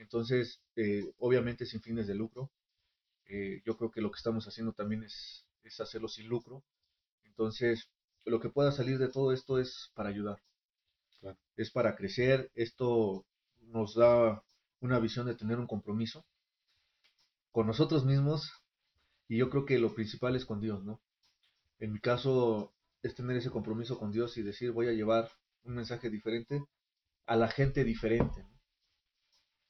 [0.01, 0.63] Entonces,
[1.19, 2.51] obviamente sin fines de lucro,
[3.27, 6.65] eh, yo creo que lo que estamos haciendo también es, es hacerlo sin lucro.
[7.25, 7.91] Entonces,
[8.25, 10.43] lo que pueda salir de todo esto es para ayudar.
[11.57, 12.51] Es para crecer.
[12.55, 13.27] Esto
[13.61, 14.43] nos da
[14.81, 16.25] una visión de tener un compromiso
[17.53, 18.51] con nosotros mismos.
[19.29, 21.03] Y yo creo que lo principal es con Dios, ¿no?
[21.79, 25.31] En mi caso es tener ese compromiso con Dios y decir voy a llevar
[25.63, 26.65] un mensaje diferente
[27.27, 28.43] a la gente diferente.
[28.43, 28.60] No,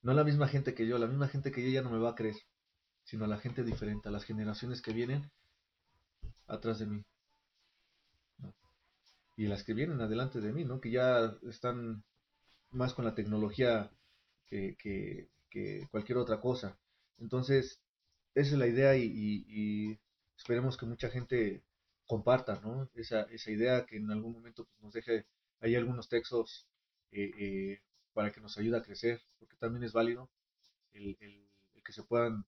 [0.03, 2.11] no la misma gente que yo, la misma gente que yo ya no me va
[2.11, 2.37] a creer
[3.05, 5.31] sino a la gente diferente, a las generaciones que vienen
[6.47, 7.05] atrás de mí.
[9.37, 10.81] Y las que vienen adelante de mí, ¿no?
[10.81, 12.05] Que ya están
[12.71, 13.91] más con la tecnología
[14.47, 15.29] que,
[15.91, 16.79] cualquier otra cosa.
[17.19, 17.81] Entonces,
[18.35, 19.99] esa es la idea y,
[20.37, 21.65] esperemos que mucha gente
[22.07, 22.89] comparta, ¿no?
[22.95, 25.27] Esa, esa idea que en algún momento pues, nos deje
[25.61, 26.67] ahí algunos textos
[27.11, 27.81] eh, eh,
[28.13, 30.31] para que nos ayude a crecer, porque también es válido
[30.93, 31.17] el,
[31.85, 32.45] que se puedan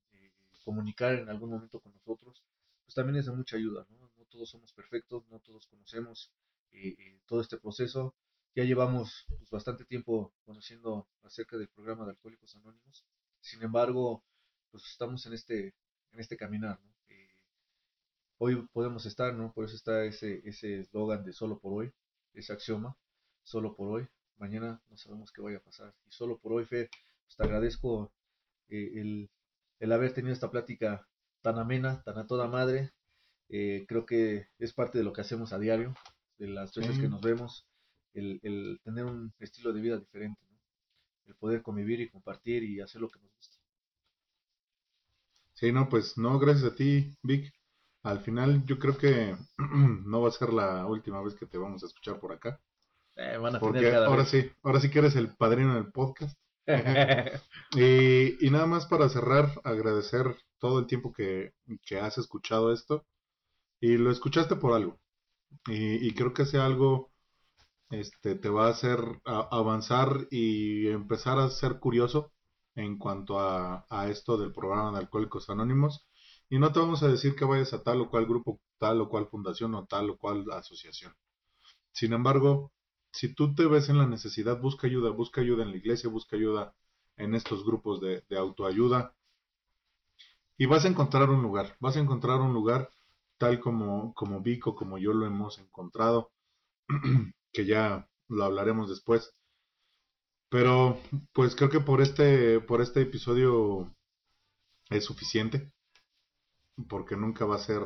[0.64, 2.44] comunicar en algún momento con nosotros,
[2.84, 4.10] pues también es de mucha ayuda, ¿no?
[4.30, 6.30] Todos somos perfectos, no todos conocemos
[6.70, 8.14] eh, eh, todo este proceso.
[8.54, 13.04] Ya llevamos pues, bastante tiempo conociendo acerca del programa de Alcohólicos Anónimos.
[13.40, 14.24] Sin embargo,
[14.70, 15.74] pues estamos en este,
[16.12, 16.94] en este caminar, ¿no?
[17.08, 17.28] Eh,
[18.38, 19.52] hoy podemos estar, ¿no?
[19.52, 20.40] Por eso está ese
[20.80, 21.92] eslogan de solo por hoy,
[22.32, 22.96] ese axioma,
[23.42, 24.08] solo por hoy.
[24.42, 25.94] Mañana no sabemos qué vaya a pasar.
[26.04, 26.90] Y solo por hoy, Fe,
[27.26, 28.12] pues te agradezco
[28.66, 29.30] el,
[29.78, 31.06] el haber tenido esta plática
[31.42, 32.90] tan amena, tan a toda madre.
[33.50, 35.94] Eh, creo que es parte de lo que hacemos a diario,
[36.38, 37.68] de las veces que nos vemos,
[38.14, 40.40] el, tener un estilo de vida diferente,
[41.26, 43.58] el poder convivir y compartir y hacer lo que nos gusta.
[45.54, 47.54] Sí, no, pues no, gracias a ti, Vic.
[48.02, 49.36] Al final yo creo que
[50.04, 52.60] no va a ser la última vez que te vamos a escuchar por acá.
[53.16, 56.38] Eh, van a porque ahora sí, ahora sí que eres el padrino del podcast.
[57.76, 61.52] y, nada más para cerrar, agradecer todo el tiempo que,
[62.00, 63.04] has escuchado esto.
[63.80, 65.00] Y lo escuchaste por algo.
[65.66, 67.10] Y, creo que ese algo
[67.90, 72.32] este, te va a hacer avanzar y empezar a ser curioso
[72.74, 76.06] en cuanto a, a, esto del programa de Alcohólicos Anónimos.
[76.48, 79.08] Y no te vamos a decir que vayas a tal o cual grupo, tal o
[79.08, 81.14] cual fundación o tal o cual asociación.
[81.92, 82.71] Sin embargo,
[83.12, 86.36] si tú te ves en la necesidad, busca ayuda, busca ayuda en la iglesia, busca
[86.36, 86.74] ayuda
[87.16, 89.14] en estos grupos de, autoayuda.
[90.56, 92.90] Y vas a encontrar un lugar, vas a encontrar un lugar
[93.38, 96.30] tal como, como Vico, como yo lo hemos encontrado,
[97.52, 99.34] que ya lo hablaremos después.
[100.48, 100.98] Pero
[101.32, 103.94] pues creo que por este, por este episodio
[104.90, 105.70] es suficiente.
[106.88, 107.82] Porque nunca va a ser,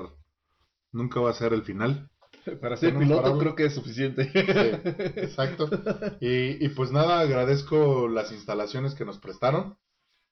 [0.93, 2.11] nunca va a ser el final.
[2.61, 4.31] Para ser Tenemos piloto creo que es suficiente.
[4.33, 4.39] Sí,
[5.21, 5.69] exacto.
[6.21, 9.77] Y, y pues nada, agradezco las instalaciones que nos prestaron.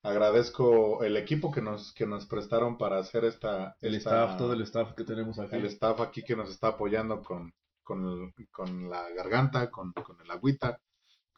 [0.03, 3.77] Agradezco el equipo que nos, que nos prestaron para hacer esta...
[3.81, 5.57] El esta- staff, todo el staff que tenemos aquí.
[5.57, 7.53] el staff aquí que nos está apoyando con,
[7.83, 8.05] con,
[8.37, 10.79] el- con la garganta, con, con el agüita,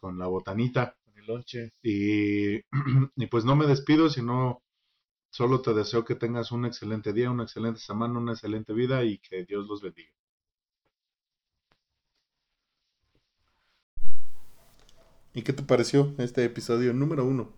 [0.00, 0.96] con la botanita.
[1.04, 1.70] Con el lonche.
[1.82, 2.56] Y,
[3.16, 4.62] y pues no me despido, sino
[5.30, 9.18] solo te deseo que tengas un excelente día, una excelente semana, una excelente vida y
[9.18, 10.10] que Dios los bendiga.
[15.36, 17.52] ¿Y qué te pareció este episodio número uno?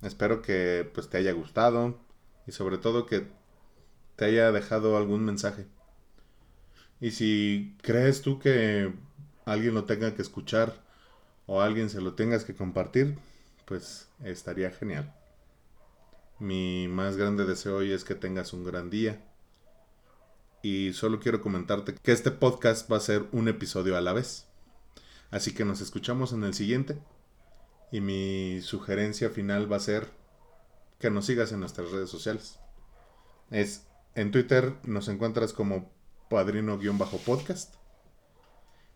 [0.00, 1.98] Espero que pues te haya gustado
[2.46, 3.26] y sobre todo que
[4.14, 5.66] te haya dejado algún mensaje.
[7.00, 8.92] Y si crees tú que
[9.44, 10.72] alguien lo tenga que escuchar
[11.46, 13.18] o alguien se lo tengas que compartir,
[13.64, 15.12] pues estaría genial.
[16.38, 19.20] Mi más grande deseo hoy es que tengas un gran día.
[20.62, 24.47] Y solo quiero comentarte que este podcast va a ser un episodio a la vez.
[25.30, 26.98] Así que nos escuchamos en el siguiente.
[27.90, 30.10] Y mi sugerencia final va a ser
[30.98, 32.58] que nos sigas en nuestras redes sociales.
[33.50, 35.90] Es en Twitter nos encuentras como
[36.28, 37.74] padrino-podcast.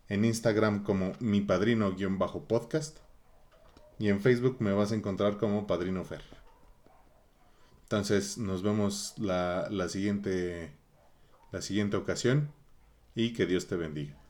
[0.09, 2.97] En Instagram como mi padrino-podcast.
[3.99, 6.23] Y en Facebook me vas a encontrar como Padrino Fer.
[7.83, 10.73] Entonces nos vemos la, la siguiente
[11.53, 12.51] la siguiente ocasión
[13.13, 14.22] y que Dios te bendiga.